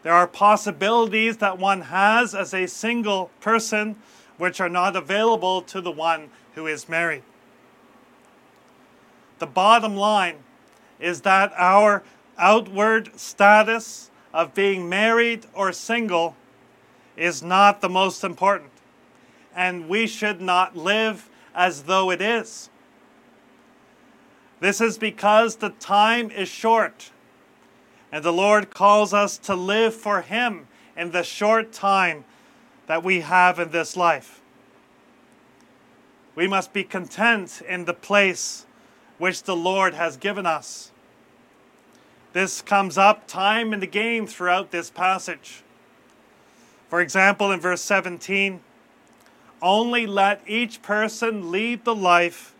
There 0.02 0.12
are 0.12 0.26
possibilities 0.26 1.38
that 1.38 1.58
one 1.58 1.82
has 1.82 2.34
as 2.34 2.52
a 2.52 2.66
single 2.66 3.30
person 3.40 3.96
which 4.36 4.60
are 4.60 4.68
not 4.68 4.96
available 4.96 5.62
to 5.62 5.80
the 5.80 5.90
one 5.90 6.28
who 6.54 6.66
is 6.66 6.88
married. 6.88 7.22
The 9.38 9.46
bottom 9.46 9.96
line 9.96 10.36
is 11.00 11.22
that 11.22 11.52
our 11.56 12.02
outward 12.38 13.18
status 13.18 14.10
of 14.32 14.54
being 14.54 14.88
married 14.88 15.46
or 15.54 15.72
single 15.72 16.36
is 17.16 17.42
not 17.42 17.80
the 17.80 17.88
most 17.88 18.24
important. 18.24 18.70
And 19.54 19.88
we 19.88 20.06
should 20.06 20.40
not 20.40 20.76
live 20.76 21.28
as 21.54 21.84
though 21.84 22.10
it 22.10 22.20
is. 22.20 22.70
This 24.60 24.80
is 24.80 24.98
because 24.98 25.56
the 25.56 25.70
time 25.70 26.30
is 26.30 26.48
short. 26.48 27.10
And 28.10 28.24
the 28.24 28.32
Lord 28.32 28.70
calls 28.70 29.12
us 29.12 29.38
to 29.38 29.54
live 29.54 29.94
for 29.94 30.22
Him 30.22 30.66
in 30.96 31.10
the 31.10 31.22
short 31.22 31.72
time 31.72 32.24
that 32.86 33.02
we 33.02 33.20
have 33.20 33.58
in 33.58 33.70
this 33.70 33.96
life. 33.96 34.40
We 36.34 36.48
must 36.48 36.72
be 36.72 36.82
content 36.82 37.62
in 37.68 37.84
the 37.84 37.94
place 37.94 38.66
which 39.18 39.44
the 39.44 39.56
Lord 39.56 39.94
has 39.94 40.16
given 40.16 40.46
us. 40.46 40.90
This 42.32 42.60
comes 42.62 42.98
up 42.98 43.26
time 43.28 43.72
and 43.72 43.82
again 43.82 44.26
throughout 44.26 44.70
this 44.70 44.90
passage. 44.90 45.62
For 46.88 47.00
example, 47.00 47.52
in 47.52 47.60
verse 47.60 47.80
17, 47.82 48.60
only 49.62 50.06
let 50.06 50.42
each 50.46 50.82
person 50.82 51.50
lead 51.50 51.84
the 51.84 51.94
life 51.94 52.54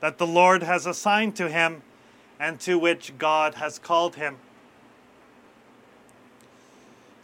that 0.00 0.18
the 0.18 0.26
Lord 0.26 0.62
has 0.62 0.84
assigned 0.84 1.36
to 1.36 1.48
him 1.48 1.82
and 2.38 2.58
to 2.60 2.78
which 2.78 3.16
God 3.18 3.54
has 3.54 3.78
called 3.78 4.16
him. 4.16 4.36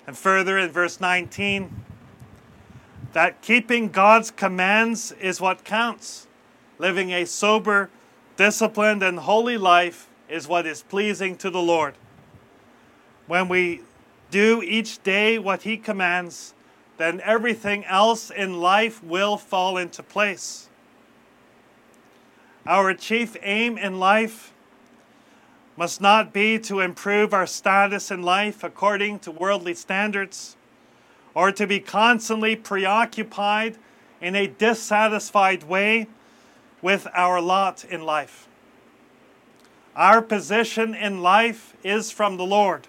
And 0.06 0.16
further 0.16 0.56
in 0.58 0.70
verse 0.70 1.00
19, 1.00 1.84
that 3.12 3.42
keeping 3.42 3.88
God's 3.88 4.30
commands 4.30 5.10
is 5.12 5.40
what 5.40 5.64
counts. 5.64 6.26
Living 6.78 7.10
a 7.10 7.24
sober, 7.24 7.90
disciplined, 8.36 9.02
and 9.02 9.18
holy 9.18 9.58
life 9.58 10.08
is 10.28 10.48
what 10.48 10.66
is 10.66 10.82
pleasing 10.82 11.36
to 11.36 11.50
the 11.50 11.60
Lord. 11.60 11.94
When 13.26 13.48
we 13.48 13.82
do 14.30 14.62
each 14.62 15.02
day 15.02 15.38
what 15.38 15.62
He 15.62 15.76
commands, 15.76 16.54
then 16.96 17.20
everything 17.22 17.84
else 17.84 18.30
in 18.30 18.60
life 18.60 19.02
will 19.02 19.36
fall 19.36 19.76
into 19.76 20.02
place. 20.02 20.68
Our 22.66 22.94
chief 22.94 23.36
aim 23.42 23.78
in 23.78 23.98
life 23.98 24.52
must 25.76 26.00
not 26.00 26.32
be 26.32 26.58
to 26.58 26.80
improve 26.80 27.34
our 27.34 27.46
status 27.46 28.10
in 28.10 28.22
life 28.22 28.64
according 28.64 29.18
to 29.20 29.30
worldly 29.30 29.74
standards 29.74 30.56
or 31.34 31.52
to 31.52 31.66
be 31.66 31.78
constantly 31.78 32.56
preoccupied 32.56 33.76
in 34.20 34.34
a 34.34 34.46
dissatisfied 34.46 35.62
way 35.64 36.08
with 36.86 37.08
our 37.14 37.40
lot 37.40 37.84
in 37.84 38.00
life. 38.00 38.46
Our 39.96 40.22
position 40.22 40.94
in 40.94 41.20
life 41.20 41.74
is 41.82 42.12
from 42.12 42.36
the 42.36 42.46
Lord 42.46 42.86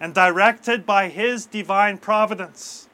and 0.00 0.12
directed 0.12 0.84
by 0.84 1.10
His 1.10 1.46
divine 1.46 1.98
providence. 1.98 2.88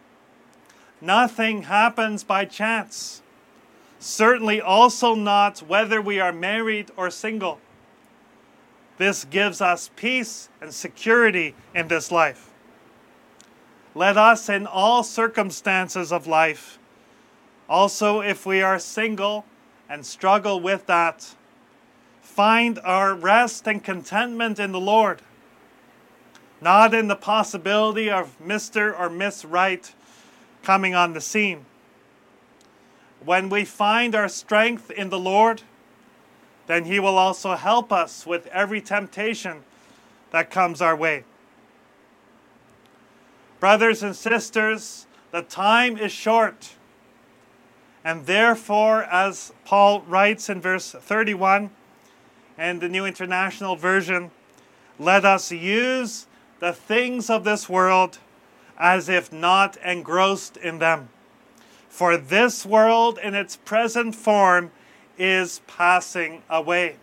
Nothing 1.01 1.63
happens 1.63 2.23
by 2.23 2.45
chance. 2.45 3.23
Certainly, 3.99 4.61
also 4.61 5.15
not 5.15 5.61
whether 5.61 6.03
we 6.03 6.21
are 6.21 6.35
married 6.35 6.91
or 6.95 7.11
single. 7.11 7.59
This 8.99 9.25
gives 9.25 9.63
us 9.63 9.91
peace 9.97 10.51
and 10.61 10.75
security 10.75 11.55
in 11.75 11.89
this 11.89 12.13
life. 12.13 12.51
Let 13.95 14.19
us, 14.19 14.51
in 14.51 14.67
all 14.67 15.03
circumstances 15.03 16.13
of 16.13 16.27
life, 16.27 16.76
Also, 17.69 18.21
if 18.21 18.47
we 18.47 18.63
are 18.63 18.79
single 18.79 19.45
and 19.89 20.07
struggle 20.07 20.61
with 20.61 20.87
that, 20.87 21.35
find 22.21 22.79
our 22.85 23.15
rest 23.15 23.67
and 23.67 23.83
contentment 23.83 24.59
in 24.59 24.73
the 24.73 24.81
Lord, 24.81 25.23
not 26.61 26.95
in 26.95 27.09
the 27.09 27.17
possibility 27.17 28.11
of 28.11 28.37
Mr. 28.41 28.99
or 28.99 29.11
Miss 29.11 29.45
Right 29.45 29.93
coming 30.63 30.95
on 30.95 31.13
the 31.13 31.21
scene. 31.21 31.65
When 33.25 33.49
we 33.49 33.65
find 33.65 34.15
our 34.15 34.29
strength 34.29 34.91
in 34.91 35.11
the 35.11 35.19
Lord, 35.19 35.63
then 36.67 36.85
He 36.85 37.01
will 37.01 37.19
also 37.19 37.55
help 37.55 37.93
us 37.93 38.27
with 38.27 38.47
every 38.49 38.81
temptation 38.81 39.65
that 40.31 40.51
comes 40.51 40.81
our 40.81 40.95
way. 40.95 41.25
Brothers 43.59 44.03
and 44.03 44.15
sisters, 44.15 45.07
the 45.33 45.43
time 45.43 45.97
is 45.97 46.13
short. 46.13 46.75
And 48.07 48.27
therefore, 48.27 49.03
as 49.03 49.53
Paul 49.65 50.03
writes 50.03 50.49
in 50.49 50.61
verse 50.61 50.93
31 50.93 51.71
and 52.57 52.81
the 52.81 52.89
New 52.89 53.05
International 53.05 53.75
Version, 53.75 54.31
let 54.97 55.25
us 55.25 55.51
use 55.51 56.29
the 56.61 56.73
things 56.73 57.29
of 57.29 57.43
this 57.43 57.69
world 57.69 58.21
as 58.79 59.09
if 59.09 59.33
not 59.33 59.77
engrossed 59.79 60.57
in 60.57 60.79
them. 60.79 61.09
For 61.89 62.17
this 62.17 62.65
world 62.65 63.19
in 63.21 63.35
its 63.35 63.57
present 63.57 64.15
form 64.15 64.71
is 65.19 65.61
passing 65.67 66.45
away. 66.49 66.99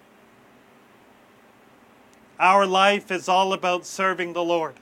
Our 2.40 2.66
life 2.66 3.12
is 3.12 3.28
all 3.28 3.52
about 3.52 3.86
serving 3.86 4.32
the 4.32 4.44
Lord. 4.46 4.76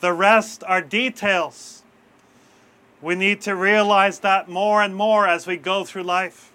The 0.00 0.12
rest 0.12 0.62
are 0.64 0.82
details. 0.82 1.81
We 3.02 3.16
need 3.16 3.40
to 3.42 3.56
realize 3.56 4.20
that 4.20 4.48
more 4.48 4.80
and 4.80 4.94
more 4.94 5.26
as 5.26 5.46
we 5.46 5.56
go 5.56 5.84
through 5.84 6.04
life. 6.04 6.52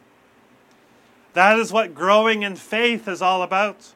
That 1.34 1.60
is 1.60 1.74
what 1.74 1.94
growing 1.94 2.42
in 2.42 2.56
faith 2.56 3.08
is 3.08 3.22
all 3.22 3.44
about. 3.44 3.94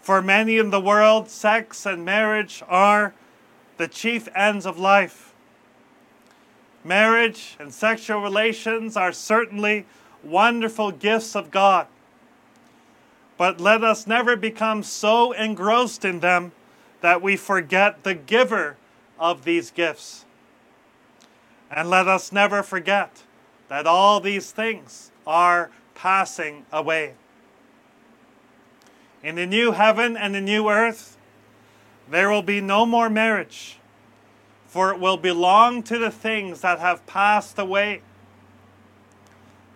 For 0.00 0.22
many 0.22 0.56
in 0.56 0.70
the 0.70 0.80
world, 0.80 1.28
sex 1.28 1.84
and 1.84 2.04
marriage 2.04 2.62
are 2.66 3.14
the 3.76 3.86
chief 3.86 4.28
ends 4.34 4.64
of 4.64 4.78
life. 4.78 5.34
Marriage 6.82 7.56
and 7.60 7.72
sexual 7.72 8.22
relations 8.22 8.96
are 8.96 9.12
certainly 9.12 9.84
wonderful 10.24 10.90
gifts 10.90 11.36
of 11.36 11.50
God. 11.50 11.86
But 13.36 13.60
let 13.60 13.84
us 13.84 14.06
never 14.06 14.36
become 14.36 14.82
so 14.82 15.32
engrossed 15.32 16.04
in 16.04 16.20
them 16.20 16.52
that 17.02 17.20
we 17.20 17.36
forget 17.36 18.02
the 18.04 18.14
giver 18.14 18.76
of 19.18 19.44
these 19.44 19.70
gifts. 19.70 20.24
And 21.70 21.88
let 21.88 22.08
us 22.08 22.32
never 22.32 22.62
forget 22.62 23.22
that 23.68 23.86
all 23.86 24.20
these 24.20 24.50
things 24.50 25.12
are 25.26 25.70
passing 25.94 26.66
away. 26.72 27.14
In 29.22 29.36
the 29.36 29.46
new 29.46 29.72
heaven 29.72 30.16
and 30.16 30.34
the 30.34 30.40
new 30.40 30.68
earth, 30.68 31.16
there 32.10 32.30
will 32.30 32.42
be 32.42 32.60
no 32.60 32.84
more 32.84 33.08
marriage, 33.08 33.78
for 34.66 34.92
it 34.92 34.98
will 34.98 35.16
belong 35.16 35.82
to 35.84 35.98
the 35.98 36.10
things 36.10 36.62
that 36.62 36.80
have 36.80 37.06
passed 37.06 37.58
away. 37.58 38.02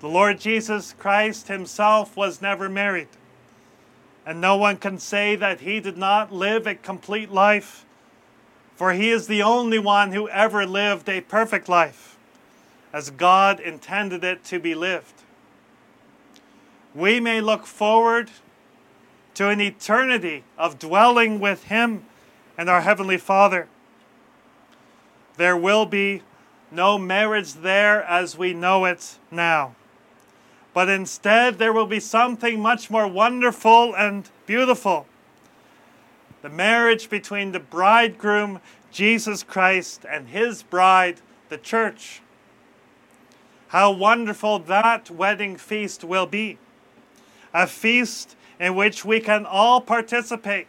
The 0.01 0.09
Lord 0.09 0.41
Jesus 0.41 0.95
Christ 0.99 1.49
himself 1.49 2.17
was 2.17 2.43
never 2.43 2.69
married. 2.69 3.09
And 4.27 4.41
no 4.41 4.57
one 4.57 4.79
can 4.79 4.99
say 4.99 5.37
that 5.37 5.61
he 5.61 5.81
did 5.81 5.97
not 5.97 6.33
live 6.33 6.67
a 6.67 6.75
complete 6.75 7.31
life, 7.31 7.85
for 8.75 8.93
he 8.93 9.11
is 9.11 9.27
the 9.27 9.43
only 9.43 9.79
one 9.79 10.13
who 10.13 10.29
ever 10.29 10.67
lived 10.67 11.09
a 11.09 11.21
perfect 11.21 11.69
life, 11.69 12.17
as 12.93 13.11
God 13.11 13.61
intended 13.61 14.25
it 14.25 14.45
to 14.45 14.59
be 14.59 14.75
lived. 14.75 15.23
We 16.95 17.21
may 17.21 17.41
look 17.41 17.67
forward 17.67 18.31
to 19.35 19.49
an 19.49 19.61
eternity 19.61 20.45
of 20.57 20.79
dwelling 20.79 21.41
with 21.41 21.65
him 21.65 22.05
and 22.57 22.71
our 22.71 22.83
Heavenly 22.83 23.19
Father. 23.19 23.69
There 25.37 25.57
will 25.57 25.87
be 25.87 26.23
no 26.71 26.99
marriage 26.99 27.55
there 27.55 28.03
as 28.05 28.39
we 28.39 28.55
know 28.55 28.85
it 28.85 29.19
now 29.31 29.75
but 30.75 30.89
instead 30.89 31.59
there 31.59 31.73
will 31.73 31.87
be 31.87 32.01
something 32.01 32.61
much 32.61 32.91
more 32.91 33.07
wonderful 33.07 33.95
and 33.97 34.29
beautiful 34.45 35.07
the 36.45 36.51
marriage 36.51 37.09
between 37.09 37.53
the 37.53 37.59
bridegroom, 37.59 38.61
Jesus 38.93 39.43
Christ, 39.43 40.05
and 40.07 40.29
his 40.29 40.63
bride, 40.63 41.23
the 41.49 41.57
church. 41.57 42.21
How 43.69 43.91
wonderful 43.91 44.59
that 44.59 45.11
wedding 45.11 45.57
feast 45.57 46.05
will 46.05 46.27
be! 46.27 46.59
A 47.55 47.67
feast 47.67 48.37
in 48.61 48.75
which 48.75 49.07
we 49.07 49.21
can 49.21 49.47
all 49.47 49.81
participate, 49.81 50.69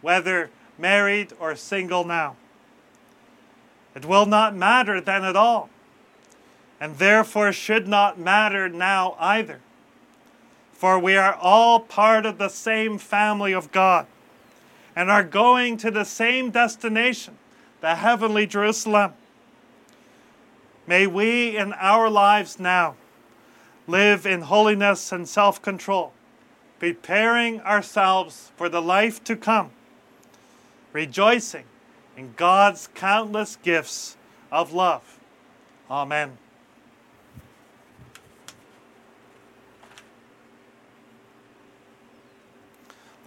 whether 0.00 0.48
married 0.78 1.34
or 1.38 1.54
single 1.54 2.04
now. 2.04 2.36
It 3.94 4.06
will 4.06 4.24
not 4.24 4.56
matter 4.56 5.02
then 5.02 5.22
at 5.22 5.36
all 5.36 5.68
and 6.80 6.96
therefore 6.96 7.52
should 7.52 7.86
not 7.86 8.18
matter 8.18 8.70
now 8.70 9.16
either. 9.18 9.60
For 10.72 10.98
we 10.98 11.14
are 11.14 11.34
all 11.34 11.78
part 11.78 12.24
of 12.24 12.38
the 12.38 12.48
same 12.48 12.96
family 12.96 13.52
of 13.52 13.70
God 13.70 14.06
and 14.94 15.10
are 15.10 15.24
going 15.24 15.76
to 15.78 15.90
the 15.90 16.04
same 16.04 16.50
destination, 16.50 17.38
the 17.80 17.94
heavenly 17.96 18.46
Jerusalem. 18.46 19.12
May 20.86 21.06
we 21.06 21.56
in 21.56 21.72
our 21.74 22.10
lives 22.10 22.58
now 22.58 22.96
live 23.86 24.26
in 24.26 24.42
holiness 24.42 25.12
and 25.12 25.28
self 25.28 25.60
control, 25.62 26.12
preparing 26.78 27.60
ourselves 27.60 28.52
for 28.56 28.68
the 28.68 28.82
life 28.82 29.22
to 29.24 29.36
come, 29.36 29.70
rejoicing 30.92 31.64
in 32.16 32.34
God's 32.36 32.88
countless 32.94 33.56
gifts 33.56 34.16
of 34.50 34.72
love. 34.72 35.18
Amen. 35.90 36.38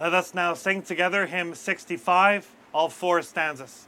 Let 0.00 0.12
us 0.12 0.34
now 0.34 0.54
sing 0.54 0.82
together 0.82 1.26
hymn 1.26 1.54
65, 1.54 2.50
all 2.72 2.88
four 2.88 3.22
stanzas. 3.22 3.86